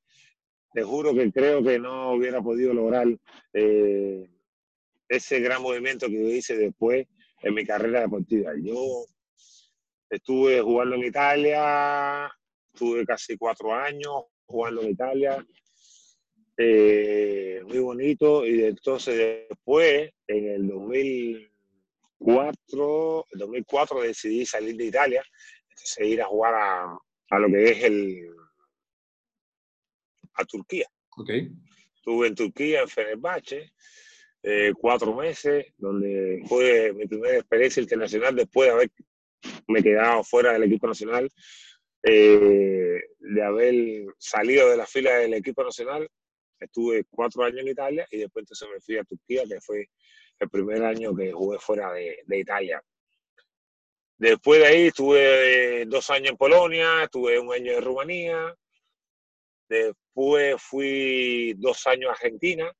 te 0.73 0.81
juro 0.81 1.13
que 1.13 1.31
creo 1.31 1.63
que 1.63 1.77
no 1.77 2.13
hubiera 2.13 2.41
podido 2.41 2.73
lograr 2.73 3.07
eh, 3.53 4.29
ese 5.07 5.39
gran 5.39 5.61
movimiento 5.61 6.07
que 6.07 6.15
hice 6.15 6.57
después 6.57 7.05
en 7.41 7.53
mi 7.53 7.65
carrera 7.65 8.01
deportiva. 8.01 8.53
Yo 8.61 9.05
estuve 10.15 10.61
jugando 10.61 10.95
en 10.95 11.03
Italia, 11.05 12.31
tuve 12.73 13.05
casi 13.05 13.37
cuatro 13.37 13.73
años 13.73 14.25
jugando 14.45 14.81
en 14.81 14.89
Italia, 14.89 15.45
eh, 16.57 17.61
muy 17.65 17.79
bonito, 17.79 18.45
y 18.45 18.63
entonces 18.63 19.47
después, 19.49 20.11
en 20.27 20.49
el 20.49 20.67
2000 20.67 21.49
en 22.25 23.39
2004 23.39 24.01
decidí 24.01 24.45
salir 24.45 24.77
de 24.77 24.85
Italia, 24.85 25.23
entonces 25.69 26.07
ir 26.07 26.21
a 26.21 26.25
jugar 26.25 26.53
a, 26.55 27.39
lo 27.39 27.47
que 27.47 27.71
es 27.71 27.83
el 27.83 28.29
a 30.35 30.45
Turquía. 30.45 30.87
Okay. 31.17 31.51
Estuve 31.95 32.27
en 32.27 32.35
Turquía, 32.35 32.81
en 32.81 32.87
Fenerbahce, 32.87 33.73
eh, 34.41 34.73
cuatro 34.79 35.13
meses, 35.13 35.65
donde 35.77 36.43
fue 36.47 36.93
mi 36.93 37.07
primera 37.07 37.37
experiencia 37.37 37.81
internacional 37.81 38.35
después 38.35 38.69
de 38.69 38.89
haberme 39.67 39.83
quedado 39.83 40.23
fuera 40.23 40.53
del 40.53 40.63
equipo 40.63 40.87
nacional, 40.87 41.29
eh, 42.03 43.01
de 43.19 43.43
haber 43.43 44.05
salido 44.17 44.69
de 44.69 44.77
la 44.77 44.85
fila 44.85 45.17
del 45.17 45.33
equipo 45.33 45.63
nacional. 45.63 46.07
Estuve 46.59 47.05
cuatro 47.09 47.43
años 47.43 47.59
en 47.59 47.69
Italia 47.69 48.07
y 48.11 48.17
después 48.19 48.43
entonces 48.43 48.67
me 48.73 48.79
fui 48.79 48.97
a 48.97 49.03
Turquía, 49.03 49.43
que 49.47 49.59
fue 49.61 49.89
el 50.39 50.49
primer 50.49 50.83
año 50.83 51.15
que 51.15 51.31
jugué 51.31 51.59
fuera 51.59 51.91
de, 51.91 52.23
Italia. 52.37 52.81
Después 54.17 54.61
de 54.61 54.67
ahí 54.67 54.87
estuve 54.87 55.85
dos 55.85 56.09
años 56.09 56.31
en 56.31 56.37
Polonia, 56.37 57.03
estuve 57.03 57.39
un 57.39 57.53
año 57.53 57.73
en 57.73 57.81
Rumanía, 57.81 58.55
después 59.67 60.61
fui 60.61 61.53
dos 61.57 61.85
años 61.87 62.09
a 62.09 62.13
Argentina, 62.13 62.71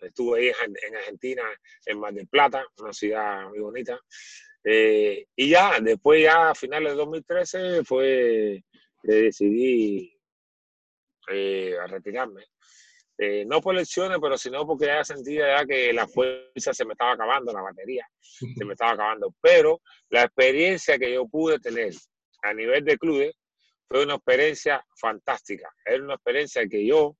estuve 0.00 0.40
ahí 0.40 0.52
en 0.86 0.96
Argentina, 0.96 1.42
en 1.86 2.00
Mar 2.00 2.12
del 2.14 2.26
Plata, 2.26 2.66
una 2.78 2.92
ciudad 2.92 3.48
muy 3.48 3.60
bonita. 3.60 4.00
Eh, 4.70 5.26
y 5.34 5.48
ya, 5.48 5.78
después 5.80 6.22
ya 6.22 6.50
a 6.50 6.54
finales 6.54 6.92
de 6.92 6.98
2013 6.98 7.84
fue 7.84 8.62
que 9.02 9.12
decidí 9.12 10.14
eh, 11.30 11.74
retirarme. 11.86 12.44
Eh, 13.16 13.46
no 13.46 13.62
por 13.62 13.74
lesiones, 13.74 14.18
pero 14.20 14.36
sino 14.36 14.66
porque 14.66 14.86
ya 14.86 15.02
sentía 15.04 15.58
ya 15.58 15.66
que 15.66 15.90
la 15.94 16.06
fuerza 16.06 16.74
se 16.74 16.84
me 16.84 16.92
estaba 16.92 17.12
acabando, 17.12 17.50
la 17.50 17.62
batería 17.62 18.06
se 18.20 18.64
me 18.66 18.74
estaba 18.74 18.92
acabando. 18.92 19.34
Pero 19.40 19.80
la 20.10 20.24
experiencia 20.24 20.98
que 20.98 21.14
yo 21.14 21.26
pude 21.26 21.58
tener 21.58 21.94
a 22.42 22.52
nivel 22.52 22.84
de 22.84 22.98
clubes 22.98 23.34
fue 23.88 24.04
una 24.04 24.16
experiencia 24.16 24.84
fantástica. 25.00 25.72
Era 25.82 26.04
una 26.04 26.14
experiencia 26.14 26.68
que 26.68 26.86
yo 26.86 27.16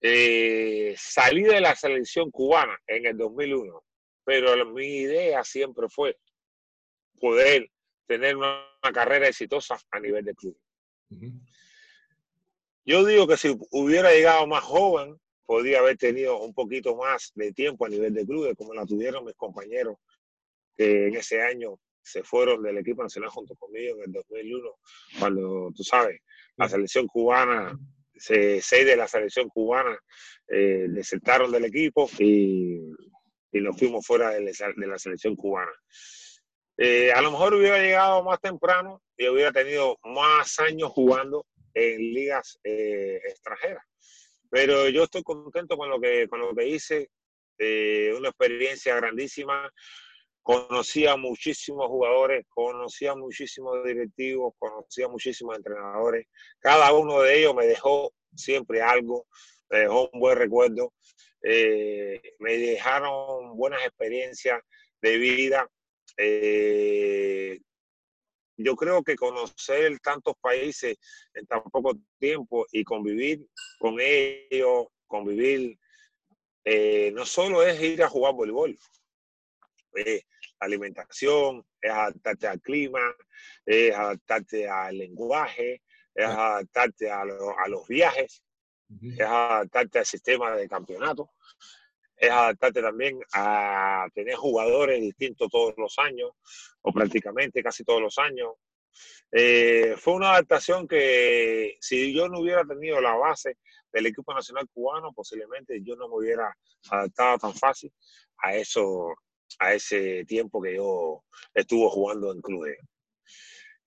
eh, 0.00 0.94
salí 0.98 1.44
de 1.44 1.60
la 1.60 1.76
selección 1.76 2.32
cubana 2.32 2.76
en 2.84 3.06
el 3.06 3.16
2001, 3.16 3.80
pero 4.28 4.62
mi 4.66 4.84
idea 4.84 5.42
siempre 5.42 5.88
fue 5.88 6.18
poder 7.18 7.70
tener 8.06 8.36
una, 8.36 8.62
carrera 8.92 9.26
exitosa 9.26 9.80
a 9.90 9.98
nivel 9.98 10.22
de 10.22 10.34
clubes. 10.34 10.60
Yo 12.84 13.06
digo 13.06 13.26
que 13.26 13.38
si 13.38 13.56
hubiera 13.70 14.12
llegado 14.12 14.46
más 14.46 14.62
joven, 14.62 15.18
podría 15.46 15.78
haber 15.78 15.96
tenido 15.96 16.42
un 16.42 16.52
poquito 16.52 16.94
más 16.94 17.32
de 17.36 17.54
tiempo 17.54 17.86
a 17.86 17.88
nivel 17.88 18.12
de 18.12 18.26
clubes, 18.26 18.54
como 18.54 18.74
la 18.74 18.84
tuvieron 18.84 19.24
mis 19.24 19.34
compañeros 19.34 19.96
que 20.76 21.06
en 21.06 21.16
ese 21.16 21.40
año 21.40 21.80
se 22.02 22.22
fueron 22.22 22.62
del 22.62 22.76
equipo 22.76 23.02
nacional 23.02 23.30
junto 23.30 23.56
conmigo 23.56 23.96
en 23.96 24.02
el 24.02 24.12
2001, 24.12 24.70
cuando, 25.18 25.72
tú 25.74 25.82
sabes, 25.84 26.20
la 26.58 26.68
selección 26.68 27.06
cubana, 27.06 27.78
seis 28.14 28.70
de 28.70 28.94
la 28.94 29.08
selección 29.08 29.48
cubana 29.48 29.98
eh, 30.48 30.84
desertaron 30.90 31.50
del 31.50 31.64
equipo 31.64 32.10
y, 32.18 32.92
y, 33.52 33.60
nos 33.60 33.78
fuimos 33.78 34.06
fuera 34.06 34.30
de 34.30 34.40
la, 34.40 34.98
selección 34.98 35.36
cubana. 35.36 35.72
Eh, 36.76 37.12
a 37.12 37.20
lo 37.20 37.32
mejor 37.32 37.54
hubiera 37.54 37.78
llegado 37.78 38.22
más 38.22 38.40
temprano 38.40 39.02
y 39.16 39.28
hubiera 39.28 39.52
tenido 39.52 39.98
más 40.04 40.58
años 40.60 40.90
jugando 40.92 41.44
en 41.74 41.98
ligas 41.98 42.58
eh, 42.62 43.20
extranjeras. 43.24 43.84
Pero 44.50 44.88
yo 44.88 45.04
estoy 45.04 45.22
contento 45.22 45.76
con 45.76 45.90
lo 45.90 46.00
que, 46.00 46.28
con 46.28 46.40
lo 46.40 46.54
que 46.54 46.68
hice, 46.68 47.10
eh, 47.58 48.14
una 48.16 48.28
experiencia 48.28 48.94
grandísima. 48.96 49.70
Conocí 50.42 51.06
a 51.06 51.16
muchísimos 51.16 51.86
jugadores, 51.88 52.46
conocí 52.48 53.06
a 53.06 53.14
muchísimos 53.14 53.84
directivos, 53.84 54.54
conocí 54.58 55.02
a 55.02 55.08
muchísimos 55.08 55.56
entrenadores. 55.56 56.26
Cada 56.58 56.92
uno 56.94 57.20
de 57.20 57.40
ellos 57.40 57.54
me 57.54 57.66
dejó 57.66 58.12
siempre 58.34 58.80
algo, 58.80 59.26
dejó 59.70 60.08
un 60.12 60.20
buen 60.20 60.38
recuerdo, 60.38 60.92
eh, 61.42 62.20
me 62.38 62.56
dejaron 62.56 63.56
buenas 63.56 63.84
experiencias 63.84 64.60
de 65.00 65.16
vida. 65.18 65.68
Yo 68.60 68.74
creo 68.74 69.04
que 69.04 69.14
conocer 69.14 70.00
tantos 70.00 70.34
países 70.40 70.96
en 71.32 71.46
tan 71.46 71.62
poco 71.62 71.96
tiempo 72.18 72.66
y 72.72 72.82
convivir 72.82 73.46
con 73.78 73.98
ellos, 74.00 74.88
convivir, 75.06 75.78
eh, 76.64 77.12
no 77.14 77.24
solo 77.24 77.62
es 77.62 77.80
ir 77.80 78.02
a 78.02 78.08
jugar 78.08 78.34
voleibol, 78.34 78.76
es 79.94 80.26
alimentación, 80.58 81.64
es 81.80 81.90
adaptarte 81.92 82.48
al 82.48 82.60
clima, 82.60 83.14
es 83.64 83.94
adaptarte 83.94 84.68
al 84.68 84.98
lenguaje, 84.98 85.82
es 86.12 86.26
adaptarte 86.26 87.10
a, 87.12 87.20
a 87.20 87.68
los 87.68 87.86
viajes, 87.86 88.42
es 89.02 89.20
adaptarte 89.20 89.98
al 89.98 90.06
sistema 90.06 90.54
de 90.56 90.68
campeonato 90.68 91.30
es 92.18 92.30
adaptarte 92.30 92.82
también 92.82 93.20
a 93.32 94.06
tener 94.12 94.34
jugadores 94.34 95.00
distintos 95.00 95.48
todos 95.50 95.74
los 95.76 95.98
años, 95.98 96.30
o 96.82 96.92
prácticamente 96.92 97.62
casi 97.62 97.84
todos 97.84 98.02
los 98.02 98.18
años. 98.18 98.54
Eh, 99.30 99.94
fue 99.96 100.14
una 100.14 100.32
adaptación 100.32 100.88
que 100.88 101.76
si 101.80 102.12
yo 102.12 102.28
no 102.28 102.40
hubiera 102.40 102.64
tenido 102.64 103.00
la 103.00 103.14
base 103.14 103.58
del 103.92 104.06
equipo 104.06 104.34
nacional 104.34 104.68
cubano, 104.72 105.12
posiblemente 105.12 105.80
yo 105.82 105.94
no 105.94 106.08
me 106.08 106.16
hubiera 106.16 106.52
adaptado 106.90 107.38
tan 107.38 107.54
fácil 107.54 107.92
a 108.38 108.56
eso, 108.56 109.14
a 109.60 109.74
ese 109.74 110.24
tiempo 110.24 110.60
que 110.60 110.76
yo 110.76 111.24
estuve 111.54 111.88
jugando 111.88 112.32
en 112.32 112.40
clubes. 112.40 112.78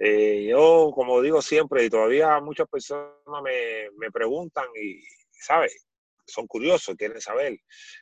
Eh, 0.03 0.47
yo, 0.49 0.91
como 0.95 1.21
digo 1.21 1.43
siempre, 1.43 1.85
y 1.85 1.89
todavía 1.89 2.39
muchas 2.39 2.67
personas 2.67 3.13
me, 3.43 3.87
me 3.97 4.09
preguntan, 4.09 4.65
y, 4.75 4.99
¿sabes? 5.31 5.85
son 6.25 6.47
curiosos, 6.47 6.95
quieren 6.95 7.21
saber. 7.21 7.59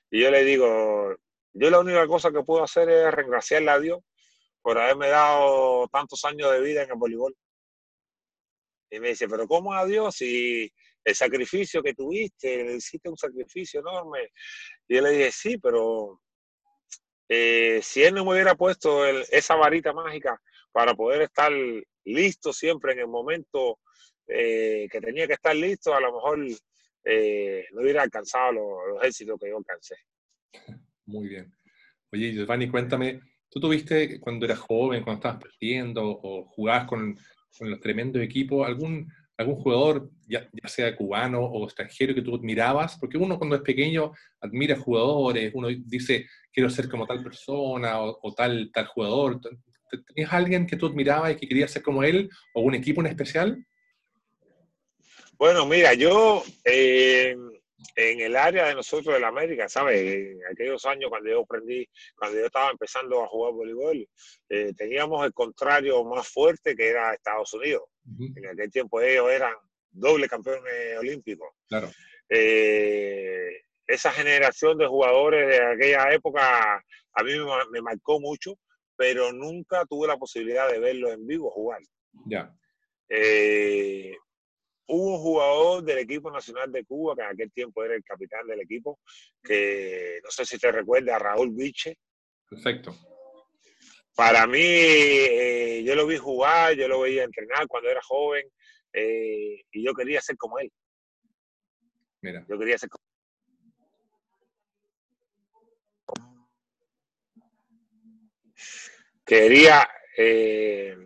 Y 0.09 0.21
yo 0.21 0.31
le 0.31 0.45
digo, 0.45 1.15
yo 1.51 1.69
la 1.69 1.79
única 1.79 2.07
cosa 2.07 2.31
que 2.31 2.43
puedo 2.43 2.63
hacer 2.63 2.89
es 2.89 3.13
regraciarle 3.13 3.71
a 3.71 3.79
Dios 3.79 3.99
por 4.62 4.77
haberme 4.77 5.09
dado 5.09 5.89
tantos 5.89 6.23
años 6.23 6.51
de 6.51 6.62
vida 6.62 6.83
en 6.83 6.91
el 6.91 6.97
voleibol. 6.97 7.35
Y 8.91 8.99
me 8.99 9.09
dice, 9.09 9.27
pero 9.27 9.45
¿cómo 9.47 9.73
a 9.73 9.85
Dios 9.85 10.15
si 10.15 10.71
el 11.03 11.15
sacrificio 11.15 11.83
que 11.83 11.93
tuviste, 11.93 12.75
hiciste 12.75 13.09
un 13.09 13.17
sacrificio 13.17 13.81
enorme? 13.81 14.31
Y 14.88 14.95
yo 14.95 15.01
le 15.01 15.12
dije, 15.12 15.31
sí, 15.31 15.57
pero 15.57 16.21
eh, 17.27 17.81
si 17.83 18.03
Él 18.03 18.15
no 18.15 18.23
me 18.23 18.31
hubiera 18.31 18.55
puesto 18.55 19.05
esa 19.05 19.55
varita 19.55 19.91
mágica 19.93 20.41
para 20.71 20.93
poder 20.93 21.23
estar 21.23 21.51
listo 22.05 22.53
siempre 22.53 22.93
en 22.93 22.99
el 22.99 23.08
momento 23.08 23.79
eh, 24.27 24.88
que 24.91 25.01
tenía 25.01 25.27
que 25.27 25.34
estar 25.34 25.55
listo, 25.55 25.93
a 25.93 25.99
lo 25.99 26.13
mejor 26.13 26.45
eh, 27.03 27.65
no 27.71 27.82
hubiera 27.82 28.03
alcanzado 28.03 28.51
los, 28.51 29.03
éxitos 29.03 29.39
que 29.39 29.49
yo 29.49 29.58
alcancé. 29.58 29.95
Muy 31.05 31.27
bien. 31.27 31.51
Oye, 32.12 32.34
Giovanni, 32.34 32.69
cuéntame, 32.69 33.21
¿tú 33.49 33.60
tuviste 33.60 34.19
cuando 34.19 34.45
eras 34.45 34.60
joven, 34.60 35.03
cuando 35.03 35.19
estabas 35.19 35.43
perdiendo 35.43 36.03
o 36.05 36.45
jugabas 36.45 36.88
con, 36.88 37.17
con 37.58 37.69
los 37.69 37.79
tremendos 37.79 38.21
equipos, 38.21 38.67
algún, 38.67 39.12
algún 39.38 39.55
jugador, 39.55 40.10
ya, 40.27 40.47
sea 40.65 40.95
cubano 40.95 41.41
o 41.41 41.65
extranjero, 41.65 42.13
que 42.13 42.21
tú 42.21 42.36
admirabas? 42.36 42.97
Porque 42.99 43.17
uno 43.17 43.38
cuando 43.38 43.55
es 43.55 43.62
pequeño 43.62 44.12
admira 44.41 44.75
jugadores, 44.75 45.51
uno 45.55 45.69
dice, 45.69 46.27
quiero 46.51 46.69
ser 46.69 46.89
como 46.89 47.08
tal 47.08 47.23
persona 47.23 47.99
o, 47.99 48.34
tal, 48.36 48.69
tal 48.71 48.86
jugador. 48.88 49.39
¿Tenías 50.13 50.34
alguien 50.34 50.67
que 50.67 50.78
tú 50.78 50.88
admirabas 50.88 51.32
y 51.32 51.36
que 51.36 51.47
querías 51.47 51.71
ser 51.71 51.82
como 51.82 52.04
él 52.04 52.30
o 52.54 52.62
un 52.62 52.75
equipo 52.75 53.02
en 53.02 53.08
especial? 53.08 53.65
Bueno, 55.34 55.65
mira, 55.65 55.93
yo 55.93 56.43
eh, 56.65 57.36
en 57.95 58.19
el 58.19 58.36
área 58.36 58.67
de 58.67 58.75
nosotros 58.75 59.13
de 59.13 59.21
la 59.21 59.30
América, 59.30 59.69
¿sabes? 59.69 60.02
En 60.02 60.39
aquellos 60.52 60.86
años 60.86 61.10
cuando 61.10 61.30
yo 61.30 61.41
aprendí, 61.41 61.88
cuando 62.15 62.39
yo 62.39 62.45
estaba 62.45 62.71
empezando 62.71 63.23
a 63.23 63.28
jugar 63.28 63.54
voleibol, 63.54 64.08
eh, 64.49 64.73
teníamos 64.75 65.25
el 65.25 65.34
contrario 65.34 66.04
más 66.04 66.28
fuerte 66.28 66.75
que 66.75 66.89
era 66.89 67.13
Estados 67.13 67.54
Unidos. 67.54 67.84
En 68.36 68.47
aquel 68.47 68.71
tiempo 68.71 69.02
ellos 69.02 69.30
eran 69.30 69.54
doble 69.91 70.28
campeones 70.28 70.97
olímpicos. 70.97 71.49
Claro. 71.67 71.89
Eh, 72.30 73.62
esa 73.88 74.12
generación 74.12 74.78
de 74.78 74.88
jugadores 74.88 75.47
de 75.47 75.63
aquella 75.63 76.13
época 76.13 76.84
a 77.13 77.23
mí 77.23 77.32
me, 77.71 77.82
marcó 77.82 78.19
mucho, 78.19 78.56
pero 78.99 79.31
nunca 79.31 79.85
tuve 79.85 80.09
la 80.09 80.17
posibilidad 80.17 80.69
de 80.69 80.77
verlo 80.77 81.09
en 81.09 81.25
vivo 81.25 81.49
jugar. 81.49 81.79
Ya. 82.25 82.53
Eh, 83.07 84.13
hubo 84.88 85.15
un 85.15 85.19
jugador 85.19 85.83
del 85.85 85.99
equipo 85.99 86.29
nacional 86.29 86.69
de 86.69 86.83
Cuba, 86.83 87.15
que 87.15 87.21
en 87.21 87.27
aquel 87.29 87.51
tiempo 87.53 87.81
era 87.81 87.95
el 87.95 88.03
capitán 88.03 88.45
del 88.45 88.59
equipo, 88.59 88.99
que 89.41 90.19
no 90.21 90.29
sé 90.29 90.43
si 90.43 90.57
te 90.57 90.69
recuerda, 90.73 91.17
Raúl 91.17 91.51
Biche. 91.51 91.97
Perfecto. 92.49 92.93
Para 94.13 94.45
mí, 94.45 94.59
eh, 94.59 95.81
yo 95.85 95.95
lo 95.95 96.05
vi 96.05 96.17
jugar, 96.17 96.73
yo 96.73 96.89
lo 96.89 96.99
veía 96.99 97.23
entrenar 97.23 97.69
cuando 97.69 97.89
era 97.89 98.01
joven 98.03 98.51
eh, 98.91 99.63
y 99.71 99.81
yo 99.81 99.93
quería 99.93 100.19
ser 100.19 100.35
como 100.35 100.59
él. 100.59 100.69
Mira. 102.21 102.45
Yo 102.49 102.59
quería 102.59 102.77
ser 102.77 102.89
como 102.89 103.05
Quería, 109.30 109.88
eh, 110.18 110.98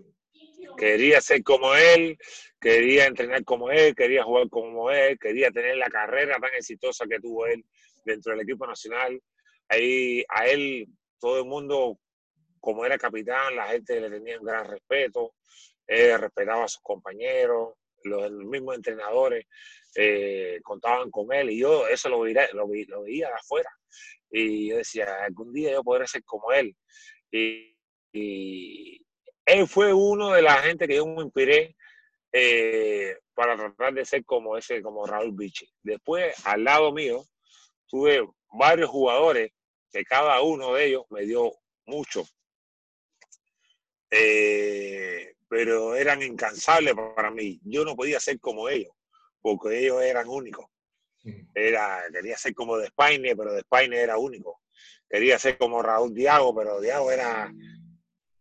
quería 0.78 1.20
ser 1.20 1.44
como 1.44 1.76
él, 1.76 2.18
quería 2.58 3.06
entrenar 3.06 3.44
como 3.44 3.70
él, 3.70 3.94
quería 3.94 4.24
jugar 4.24 4.48
como 4.48 4.90
él, 4.92 5.20
quería 5.20 5.52
tener 5.52 5.76
la 5.76 5.90
carrera 5.90 6.38
tan 6.40 6.54
exitosa 6.54 7.06
que 7.06 7.20
tuvo 7.20 7.48
él 7.48 7.66
dentro 8.06 8.32
del 8.32 8.44
equipo 8.44 8.66
nacional. 8.66 9.22
Ahí 9.68 10.24
a 10.30 10.48
él 10.48 10.88
todo 11.20 11.40
el 11.40 11.46
mundo, 11.48 12.00
como 12.62 12.86
era 12.86 12.98
capitán, 12.98 13.58
la 13.58 13.68
gente 13.68 14.00
le 14.00 14.10
tenía 14.10 14.40
un 14.40 14.46
gran 14.46 14.70
respeto, 14.70 15.34
respetaba 15.86 16.64
a 16.64 16.70
sus 16.70 16.82
compañeros, 16.82 17.74
los, 18.06 18.32
mismos 18.32 18.78
entrenadores 18.78 19.48
eh, 19.96 20.62
contaban 20.64 21.12
con 21.12 21.34
él 21.34 21.50
y 21.50 21.60
yo 21.60 21.90
eso 21.90 22.08
lo, 22.08 22.22
veía, 22.22 22.48
lo, 22.54 22.70
veía 22.70 23.28
de 23.28 23.34
afuera. 23.34 23.70
Y 24.32 24.70
yo 24.70 24.78
decía, 24.78 25.26
algún 25.26 25.52
día 25.52 25.74
yo 25.74 25.84
podré 25.84 26.08
ser 26.08 26.24
como 26.24 26.54
él. 26.54 26.74
Y 28.14 29.06
él 29.46 29.68
fue 29.68 29.94
uno 29.94 30.32
de 30.32 30.42
la 30.42 30.56
gente 30.62 30.88
que 30.88 30.96
yo 30.96 31.06
me 31.06 31.24
inspiré 31.24 31.76
eh, 32.32 33.18
para 33.34 33.58
tratar 33.58 33.94
de 33.94 34.06
ser 34.06 34.24
como 34.24 34.56
ese, 34.56 34.82
como 34.82 35.06
Raúl 35.06 35.34
Bichi. 35.34 35.68
Después, 35.82 36.34
al 36.46 36.64
lado 36.64 36.92
mío, 36.94 37.26
tuve 37.88 38.26
varios 38.52 38.90
jugadores 38.90 39.52
que 39.92 40.04
cada 40.06 40.42
uno 40.42 40.74
de 40.74 40.86
ellos 40.86 41.04
me 41.10 41.24
dio 41.24 41.52
mucho. 41.86 42.24
Eh, 44.10 45.34
pero 45.48 45.96
eran 45.96 46.22
incansables 46.22 46.94
para 47.16 47.32
mí. 47.32 47.60
Yo 47.64 47.84
no 47.84 47.96
podía 47.96 48.20
ser 48.20 48.40
como 48.40 48.70
ellos, 48.70 48.94
porque 49.42 49.80
ellos 49.80 50.02
eran 50.02 50.28
únicos. 50.28 50.66
Era, 51.54 52.04
quería 52.12 52.38
ser 52.38 52.54
como 52.54 52.78
de 52.78 52.86
España, 52.86 53.34
pero 53.36 53.54
de 53.54 53.60
España 53.60 53.98
era 53.98 54.18
único. 54.18 54.62
Quería 55.10 55.38
ser 55.40 55.58
como 55.58 55.82
Raúl 55.82 56.14
Diago, 56.14 56.56
pero 56.56 56.82
Diago 56.82 57.12
era 57.12 57.54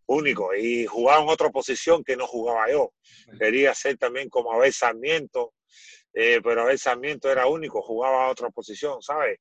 único 0.07 0.55
y 0.55 0.87
jugaba 0.87 1.23
en 1.23 1.29
otra 1.29 1.51
posición 1.51 2.03
que 2.05 2.17
no 2.17 2.27
jugaba 2.27 2.71
yo. 2.71 2.93
Quería 3.39 3.75
ser 3.75 3.97
también 3.99 4.29
como 4.29 4.53
Abel 4.53 4.73
Sarmiento, 4.73 5.55
eh, 6.13 6.41
pero 6.43 6.63
Abel 6.63 6.79
Sarmiento 6.79 7.31
era 7.31 7.47
único, 7.47 7.83
jugaba 7.83 8.27
a 8.27 8.31
otra 8.31 8.51
posición, 8.51 9.01
¿sabes? 9.03 9.39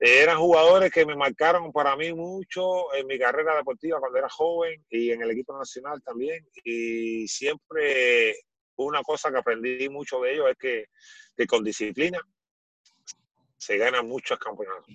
Eh, 0.00 0.22
eran 0.22 0.38
jugadores 0.38 0.92
que 0.92 1.04
me 1.04 1.16
marcaron 1.16 1.72
para 1.72 1.96
mí 1.96 2.12
mucho 2.12 2.94
en 2.94 3.06
mi 3.06 3.18
carrera 3.18 3.56
deportiva 3.56 3.98
cuando 3.98 4.18
era 4.18 4.28
joven 4.28 4.84
y 4.88 5.10
en 5.10 5.22
el 5.22 5.30
equipo 5.30 5.56
nacional 5.58 6.00
también. 6.02 6.46
Y 6.64 7.26
siempre 7.26 8.36
una 8.76 9.02
cosa 9.02 9.30
que 9.30 9.38
aprendí 9.38 9.88
mucho 9.88 10.20
de 10.20 10.34
ellos 10.34 10.50
es 10.50 10.56
que, 10.56 10.84
que 11.36 11.46
con 11.46 11.64
disciplina 11.64 12.20
se 13.56 13.76
ganan 13.76 14.06
muchos 14.06 14.38
campeonatos. 14.38 14.86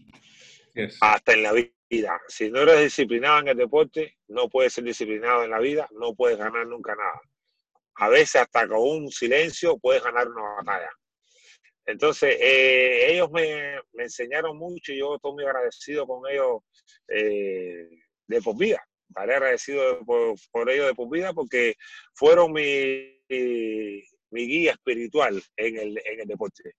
Hasta 1.01 1.33
en 1.33 1.43
la 1.43 1.51
vida 1.51 1.69
si 2.27 2.49
no 2.49 2.61
eres 2.61 2.81
disciplinado 2.81 3.39
en 3.39 3.49
el 3.49 3.57
deporte, 3.57 4.17
no 4.27 4.49
puedes 4.49 4.73
ser 4.73 4.83
disciplinado 4.83 5.43
en 5.43 5.51
la 5.51 5.59
vida, 5.59 5.87
no 5.91 6.13
puedes 6.15 6.37
ganar 6.37 6.65
nunca 6.67 6.95
nada. 6.95 7.21
A 7.95 8.09
veces 8.09 8.37
hasta 8.37 8.67
con 8.67 8.79
un 8.79 9.11
silencio 9.11 9.77
puedes 9.77 10.03
ganar 10.03 10.27
una 10.27 10.55
batalla. 10.63 10.89
Entonces, 11.85 12.37
eh, 12.39 13.11
ellos 13.11 13.29
me, 13.31 13.75
enseñaron 13.97 14.57
mucho 14.57 14.93
y 14.93 14.99
yo 14.99 15.15
estoy 15.15 15.33
muy 15.33 15.43
agradecido 15.43 16.07
con 16.07 16.21
ellos 16.31 16.61
eh, 17.07 17.89
de 18.27 18.41
por 18.41 18.57
vida. 18.57 18.81
Vale, 19.09 19.35
agradecido 19.35 19.99
por, 20.05 20.69
ellos 20.71 20.87
de 20.87 20.95
por 20.95 21.09
vida 21.09 21.33
porque 21.33 21.75
fueron 22.15 22.51
mi, 22.53 23.19
mi, 23.29 24.47
guía 24.47 24.71
espiritual 24.71 25.43
en 25.57 25.77
el, 25.77 26.01
en 26.03 26.21
el 26.21 26.27
deporte. 26.27 26.73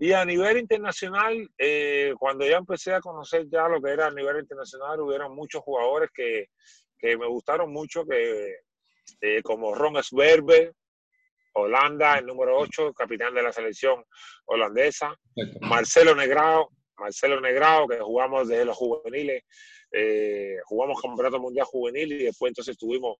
Y 0.00 0.12
a 0.12 0.24
nivel 0.24 0.58
internacional, 0.58 1.48
eh, 1.58 2.14
cuando 2.18 2.46
ya 2.46 2.56
empecé 2.56 2.94
a 2.94 3.00
conocer 3.00 3.46
ya 3.50 3.68
lo 3.68 3.80
que 3.80 3.90
era 3.90 4.06
a 4.06 4.10
nivel 4.10 4.38
internacional, 4.40 5.00
hubieron 5.00 5.34
muchos 5.34 5.62
jugadores 5.62 6.10
que, 6.14 6.46
que 6.98 7.16
me 7.16 7.26
gustaron 7.26 7.72
mucho, 7.72 8.04
que, 8.04 8.56
eh, 9.20 9.42
como 9.42 9.74
Ron 9.74 10.02
Sverber, 10.02 10.72
Holanda, 11.54 12.18
el 12.18 12.26
número 12.26 12.58
8, 12.58 12.92
capitán 12.94 13.34
de 13.34 13.42
la 13.42 13.52
selección 13.52 14.04
holandesa, 14.46 15.14
Marcelo 15.60 16.14
Negrao, 16.14 16.70
Marcelo 16.96 17.40
Negrao, 17.40 17.86
que 17.86 18.00
jugamos 18.00 18.48
desde 18.48 18.64
los 18.64 18.76
juveniles, 18.76 19.44
eh, 19.92 20.56
jugamos 20.64 21.00
campeonato 21.00 21.38
mundial 21.38 21.66
juvenil 21.66 22.12
y 22.12 22.24
después 22.24 22.50
entonces 22.50 22.76
tuvimos 22.76 23.16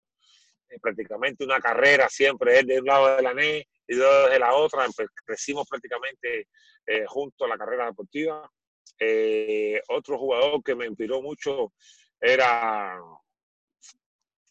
prácticamente 0.80 1.44
una 1.44 1.60
carrera 1.60 2.08
siempre, 2.08 2.58
él 2.58 2.66
de 2.66 2.80
un 2.80 2.87
lado 2.87 3.16
de 3.16 3.22
la 3.22 3.34
NE 3.34 3.66
y 3.87 3.96
yo 3.96 4.24
desde 4.24 4.38
la 4.38 4.54
otra, 4.54 4.87
crecimos 5.24 5.66
prácticamente 5.68 6.48
eh, 6.87 7.04
junto 7.06 7.44
a 7.44 7.48
la 7.48 7.58
carrera 7.58 7.87
deportiva. 7.87 8.50
Eh, 8.98 9.80
otro 9.88 10.18
jugador 10.18 10.62
que 10.62 10.74
me 10.74 10.87
inspiró 10.87 11.20
mucho 11.20 11.72
era 12.20 12.98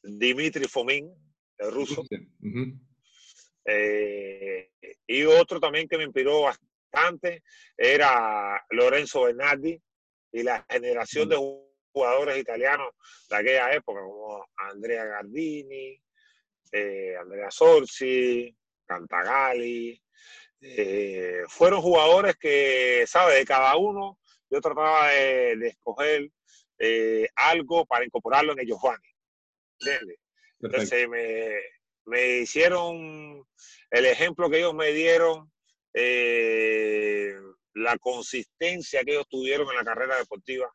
Dimitri 0.04 0.66
Fomin, 0.66 1.12
el 1.58 1.72
ruso. 1.72 2.04
Eh, 3.66 4.72
y 5.08 5.24
otro 5.24 5.60
también 5.60 5.88
que 5.88 5.98
me 5.98 6.04
inspiró 6.04 6.42
bastante 6.42 7.44
era 7.78 8.62
Lorenzo 8.72 9.24
Bernardi 9.24 9.82
y 10.32 10.44
la 10.44 10.66
generación 10.70 11.30
de 11.30 11.38
jugadores 11.94 12.38
italianos 12.38 12.90
de 13.30 13.36
aquella 13.36 13.74
época, 13.74 14.02
como 14.02 14.46
Andrea 14.58 15.06
Gardini, 15.06 16.03
Andrea 16.74 17.52
Sorsi, 17.52 18.56
Cantagali, 18.86 20.02
eh, 20.66 21.44
fueron 21.48 21.82
jugadores 21.82 22.36
que, 22.38 23.04
¿sabes? 23.06 23.40
De 23.40 23.46
cada 23.46 23.76
uno 23.76 24.20
yo 24.50 24.62
trataba 24.62 25.10
de, 25.10 25.68
escoger 25.68 26.30
eh, 26.80 27.28
algo 27.36 27.86
para 27.86 28.06
incorporarlo 28.06 28.54
en 28.54 28.60
el 28.60 28.68
Giovanni. 28.68 29.10
Entonces 30.62 31.10
me, 31.10 32.38
hicieron 32.40 33.46
el 33.90 34.06
ejemplo 34.06 34.50
que 34.50 34.60
ellos 34.60 34.74
me 34.74 34.92
dieron, 34.94 35.52
eh, 35.94 37.36
la 37.74 37.98
consistencia 37.98 39.04
que 39.04 39.12
ellos 39.12 39.28
tuvieron 39.28 39.70
en 39.70 39.76
la 39.76 39.84
carrera 39.84 40.18
deportiva, 40.18 40.74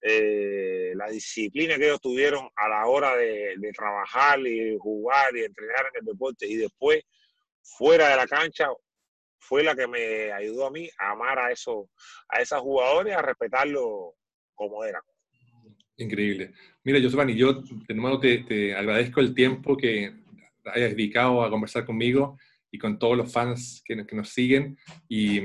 la 0.00 1.10
disciplina 1.10 1.76
que 1.76 1.86
ellos 1.86 2.00
tuvieron 2.00 2.48
a 2.56 2.68
la 2.68 2.86
hora 2.86 3.16
de, 3.16 3.54
de, 3.58 3.72
trabajar 3.72 4.38
y 4.40 4.76
jugar 4.78 5.36
y 5.36 5.44
entrenar 5.44 5.86
en 5.92 6.00
el 6.00 6.06
deporte 6.06 6.46
y 6.46 6.56
después 6.56 7.02
fuera 7.62 8.08
de 8.08 8.16
la 8.16 8.26
cancha 8.26 8.68
fue 9.38 9.62
la 9.62 9.74
que 9.74 9.86
me 9.86 10.32
ayudó 10.32 10.66
a 10.66 10.70
mí 10.70 10.88
a 10.98 11.12
amar 11.12 11.38
a 11.38 11.50
esos, 11.50 11.86
a 12.28 12.40
esos 12.40 12.60
jugadores, 12.60 13.14
a 13.14 13.22
respetarlo 13.22 14.14
como 14.54 14.84
eran. 14.84 15.02
Increíble. 15.96 16.52
Mira, 16.84 16.98
Giovanni, 16.98 17.34
yo 17.34 17.62
de 17.62 17.94
nuevo 17.94 18.20
te, 18.20 18.74
agradezco 18.74 19.20
el 19.20 19.34
tiempo 19.34 19.76
que 19.76 20.12
hayas 20.64 20.90
dedicado 20.90 21.42
a 21.42 21.50
conversar 21.50 21.84
conmigo 21.84 22.38
y 22.70 22.78
con 22.78 22.98
todos 22.98 23.16
los 23.16 23.32
fans 23.32 23.82
que, 23.84 24.06
que 24.06 24.16
nos 24.16 24.28
siguen. 24.28 24.76
Y 25.08 25.40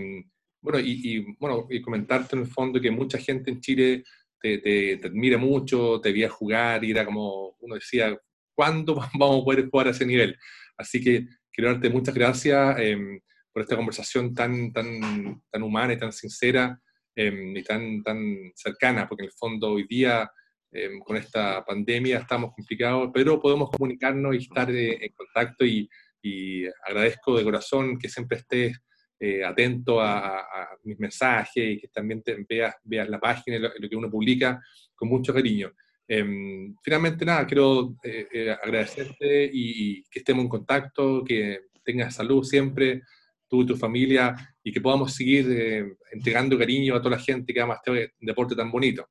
bueno, 0.61 0.79
y, 0.79 1.35
bueno, 1.39 1.67
y 1.69 1.81
comentarte 1.81 2.35
en 2.35 2.43
el 2.43 2.47
fondo 2.47 2.79
que 2.79 2.91
mucha 2.91 3.17
gente 3.17 3.51
en 3.51 3.61
Chile 3.61 4.03
te, 4.43 4.99
admira 5.03 5.37
mucho, 5.37 6.01
te 6.01 6.11
veía 6.11 6.29
jugar 6.29 6.83
y 6.83 6.91
era 6.91 7.05
como 7.05 7.55
uno 7.59 7.75
decía, 7.75 8.17
¿cuándo 8.55 8.95
vamos 9.17 9.41
a 9.41 9.45
poder 9.45 9.69
jugar 9.69 9.87
a 9.87 9.91
ese 9.91 10.05
nivel? 10.05 10.37
Así 10.77 11.01
que 11.01 11.27
quiero 11.51 11.71
darte 11.71 11.89
muchas 11.89 12.13
gracias 12.13 12.79
em, 12.79 13.19
por 13.53 13.61
esta 13.61 13.75
conversación 13.75 14.33
tan, 14.33 14.73
tan, 14.73 15.41
tan 15.49 15.63
humana 15.63 15.93
y 15.93 15.97
tan 15.97 16.11
sincera 16.11 16.79
em, 17.15 17.55
y 17.55 17.63
tan, 17.63 18.03
tan 18.03 18.51
cercana, 18.55 19.07
porque 19.07 19.23
en 19.23 19.29
el 19.29 19.33
fondo 19.33 19.71
hoy 19.71 19.87
día 19.87 20.29
em, 20.71 20.99
con 20.99 21.15
esta 21.15 21.63
pandemia 21.63 22.19
estamos 22.19 22.51
complicados, 22.53 23.11
pero 23.13 23.39
podemos 23.39 23.69
comunicarnos 23.69 24.35
y 24.35 24.39
estar 24.39 24.69
eh, 24.71 25.05
en 25.05 25.13
contacto 25.13 25.65
y, 25.65 25.89
y, 26.21 26.65
agradezco 26.85 27.37
de 27.37 27.43
corazón 27.43 27.97
que 27.97 28.09
siempre 28.09 28.39
estés 28.39 28.77
eh, 29.19 29.43
atento 29.43 30.01
a, 30.01 30.77
mis 30.83 30.99
mensajes 30.99 31.75
y 31.75 31.79
que 31.79 31.87
también 31.87 32.21
veas, 32.47 32.75
veas 32.83 33.07
la 33.07 33.19
página 33.19 33.55
y 33.55 33.59
lo, 33.59 33.89
que 33.89 33.95
uno 33.95 34.09
publica 34.09 34.61
con 34.93 35.07
mucho 35.07 35.33
cariño. 35.33 35.71
Em, 36.05 36.75
finalmente, 36.83 37.23
nada, 37.23 37.47
quiero 37.47 37.95
eh, 38.03 38.27
eh, 38.33 38.51
agradecerte 38.51 39.49
y, 39.53 40.03
que 40.03 40.19
estemos 40.19 40.43
en 40.43 40.49
contacto, 40.49 41.23
que 41.23 41.61
tengas 41.85 42.15
salud 42.15 42.43
siempre, 42.43 43.03
tú 43.47 43.61
y 43.61 43.67
tu 43.67 43.77
familia, 43.77 44.35
y 44.61 44.73
que 44.73 44.81
podamos 44.81 45.13
seguir 45.13 45.95
entregando 46.11 46.57
cariño 46.57 46.95
a 46.95 47.01
toda 47.01 47.17
la 47.17 47.23
gente 47.23 47.53
que 47.53 47.61
ama 47.61 47.75
este 47.75 48.13
deporte 48.19 48.55
tan 48.55 48.71
bonito. 48.71 49.07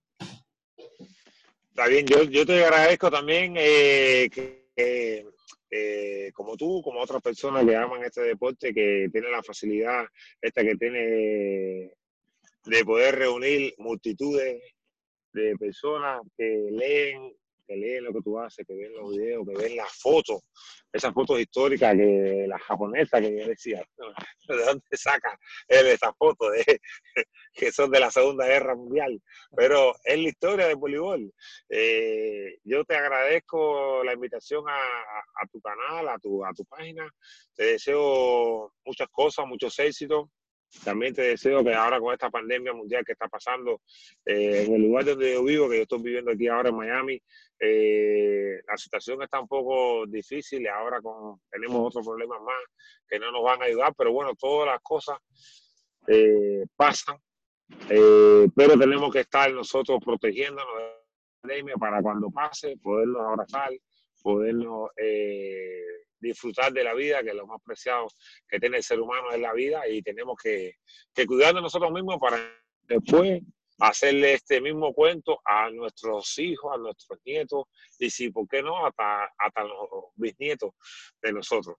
Está 1.71 1.87
bien, 1.87 2.07
yo, 2.07 2.25
yo 2.25 2.45
te 2.45 2.65
agradezco 2.65 3.11
también 3.11 3.55
que, 3.55 4.63
como 6.35 6.57
tú, 6.57 6.83
como 6.83 7.01
otras 7.01 7.23
personas 7.23 7.65
que 7.65 7.77
aman 7.77 8.05
este 8.05 8.23
deporte, 8.23 8.75
que 8.75 9.09
tienen 9.11 9.33
la 9.33 9.43
facilidad 9.43 10.05
esta 10.41 10.63
que 10.63 10.77
tiene 10.77 11.93
de 12.65 12.85
poder 12.85 13.17
reunir 13.17 13.75
multitudes 13.79 14.63
de 15.33 15.57
personas 15.57 16.21
que 16.37 16.69
leen, 16.71 17.35
que 17.67 17.77
leen 17.77 18.05
lo 18.05 18.13
que 18.13 18.21
tú 18.23 18.39
haces, 18.39 18.67
que 18.67 18.75
ven 18.75 18.93
los 18.95 19.11
videos, 19.11 19.47
que 19.47 19.63
ven 19.63 19.77
las 19.77 19.93
fotos, 19.93 20.43
esas 20.93 21.13
fotos 21.13 21.41
históricas 21.41 21.95
que 21.95 22.47
la 22.49 22.59
japonesa 22.59 23.21
que 23.21 23.39
yo 23.39 23.47
decía, 23.47 23.85
¿de 24.49 24.65
dónde 24.65 24.97
saca 24.97 25.39
él 25.69 25.87
esas 25.87 26.13
fotos? 26.17 26.49
que 27.55 27.73
son 27.73 27.91
de 27.91 28.01
la 28.01 28.11
Segunda 28.11 28.47
Guerra 28.47 28.75
Mundial, 28.75 29.21
pero 29.57 29.95
es 30.05 30.19
la 30.19 30.29
historia 30.29 30.67
del 30.67 30.77
voleibol. 30.77 31.33
Eh, 31.69 32.59
yo 32.65 32.85
te 32.85 32.97
agradezco 32.97 34.03
la 34.05 34.15
invitación 34.15 34.65
a, 34.69 34.75
a, 34.75 35.47
tu 35.51 35.61
canal, 35.61 36.09
a 36.09 36.19
tu, 36.19 36.45
a 36.45 36.53
tu 36.53 36.65
página, 36.65 37.09
te 37.55 37.65
deseo 37.65 38.73
muchas 38.85 39.09
cosas, 39.09 39.47
muchos 39.47 39.79
éxitos 39.79 40.29
también 40.85 41.15
te 41.15 41.23
deseo 41.23 41.63
que 41.63 41.75
ahora 41.75 42.01
con 42.01 42.13
esta 42.13 42.31
pandemia 42.31 42.73
mundial 42.73 43.05
que 43.05 43.13
está 43.13 43.29
pasando 43.29 43.83
eh, 44.25 44.65
en 44.67 44.75
el 44.75 44.83
lugar 44.83 45.05
donde 45.05 45.35
yo 45.35 45.45
vivo, 45.45 45.69
que 45.69 45.77
yo 45.77 45.83
estoy 45.83 46.03
viviendo 46.03 46.33
aquí 46.33 46.49
ahora 46.49 46.71
en 46.71 46.77
Miami, 46.77 47.23
eh, 47.59 48.61
la 48.67 48.77
situación 48.77 49.23
está 49.23 49.41
un 49.41 49.49
poco 49.49 50.07
difícil 50.07 50.63
y 50.63 50.67
ahora 50.67 51.01
con, 51.01 51.41
tenemos 51.51 51.87
otros 51.87 52.07
problemas 52.07 52.41
más 52.41 52.57
que 53.07 53.19
no 53.19 53.31
nos 53.31 53.43
van 53.43 53.63
a 53.63 53.67
ayudar, 53.67 53.95
pero 53.97 54.13
bueno, 54.13 54.35
todas 54.35 54.67
las 54.67 54.81
cosas 54.83 55.19
eh, 56.09 56.65
pasan, 56.75 57.17
pero 57.89 58.79
tenemos 58.79 59.13
que 59.13 59.21
estar 59.21 59.53
nosotros 59.53 59.99
protegiéndonos 60.05 60.75
de 60.77 60.83
la 60.83 61.41
pandemia 61.43 61.77
para 61.77 62.03
cuando 62.03 62.31
pase 62.31 62.77
podernos 62.83 63.23
abrazar, 63.23 63.71
podernos 64.23 64.91
disfrutar 66.23 66.73
de 66.73 66.85
la 66.85 66.95
vida, 66.95 67.23
que 67.23 67.35
lo 67.35 67.47
más 67.47 67.61
preciado 67.63 68.07
que 68.49 68.59
tiene 68.59 68.79
el 68.79 68.83
ser 68.83 69.01
humano 69.01 69.31
es 69.33 69.41
la 69.41 69.53
vida 69.53 69.87
y 69.89 70.01
tenemos 70.03 70.37
que, 70.43 70.77
cuidar 71.27 71.55
de 71.55 71.61
nosotros 71.61 71.93
mismos 71.93 72.17
para 72.21 72.39
después 72.83 73.43
hacerle 73.81 74.35
este 74.35 74.61
mismo 74.61 74.93
cuento 74.93 75.41
a 75.45 75.69
nuestros 75.71 76.39
hijos, 76.39 76.73
a 76.73 76.79
nuestros 76.79 77.19
nietos 77.25 77.65
y 77.99 78.11
si, 78.11 78.31
¿por 78.31 78.47
qué 78.47 78.63
no?, 78.63 78.87
hasta, 78.87 79.25
hasta 79.37 79.65
los 79.65 79.89
bisnietos 80.15 80.71
de 81.21 81.33
nosotros. 81.33 81.77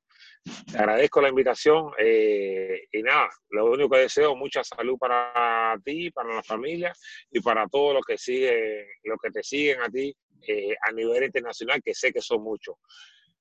Te 0.70 0.78
agradezco 0.78 1.22
la 1.22 1.30
invitación 1.30 1.92
eh, 1.98 2.88
y 2.92 3.02
nada, 3.04 3.30
lo 3.52 3.72
único 3.72 3.92
que 3.92 4.00
deseo, 4.00 4.36
mucha 4.36 4.64
salud 4.64 4.98
para 4.98 5.78
ti, 5.86 6.12
para 6.12 6.36
la 6.36 6.44
familia 6.44 6.94
y 7.32 7.40
para 7.40 7.68
todos 7.68 7.94
los 7.94 8.06
que 8.06 8.18
siguen, 8.18 8.86
los 9.04 9.18
que 9.22 9.32
te 9.32 9.44
siguen 9.44 9.82
a 9.82 9.90
ti 9.90 10.14
eh, 10.46 10.76
a 10.82 10.92
nivel 10.92 11.24
internacional, 11.24 11.82
que 11.82 11.94
sé 11.94 12.12
que 12.12 12.22
son 12.22 12.44
muchos. 12.44 12.76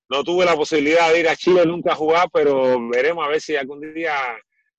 No 0.08 0.22
tuve 0.22 0.44
la 0.44 0.56
posibilidad 0.56 1.12
de 1.12 1.20
ir 1.20 1.28
a 1.28 1.36
Chile 1.36 1.64
nunca 1.64 1.92
a 1.92 1.96
jugar, 1.96 2.28
pero 2.32 2.88
veremos 2.88 3.24
a 3.24 3.28
ver 3.28 3.40
si 3.40 3.56
algún 3.56 3.94
día 3.94 4.14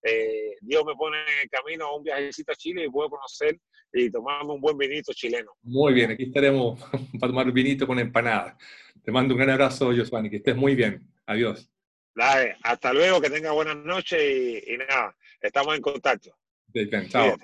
eh, 0.03 0.55
Dios 0.61 0.83
me 0.85 0.95
pone 0.95 1.17
en 1.21 1.39
el 1.43 1.49
camino 1.49 1.85
a 1.85 1.95
un 1.95 2.03
viajecito 2.03 2.51
a 2.51 2.55
Chile 2.55 2.85
y 2.85 2.89
puedo 2.89 3.09
conocer 3.09 3.57
y 3.93 4.11
tomarme 4.11 4.53
un 4.53 4.61
buen 4.61 4.77
vinito 4.77 5.13
chileno. 5.13 5.51
Muy 5.61 5.93
bien, 5.93 6.11
aquí 6.11 6.23
estaremos 6.23 6.79
para 7.19 7.31
tomar 7.31 7.51
vinito 7.51 7.87
con 7.87 7.99
empanada. 7.99 8.57
Te 9.03 9.11
mando 9.11 9.33
un 9.33 9.39
gran 9.39 9.51
abrazo, 9.51 9.91
Josuani, 9.95 10.29
que 10.29 10.37
estés 10.37 10.55
muy 10.55 10.75
bien. 10.75 11.07
Adiós. 11.25 11.69
Dale, 12.15 12.57
hasta 12.63 12.93
luego, 12.93 13.21
que 13.21 13.29
tenga 13.29 13.51
buenas 13.51 13.77
noches 13.77 14.21
y, 14.21 14.77
nada, 14.77 15.15
estamos 15.41 15.75
en 15.75 15.81
contacto. 15.81 16.31
Bien, 16.67 17.07
chao. 17.09 17.35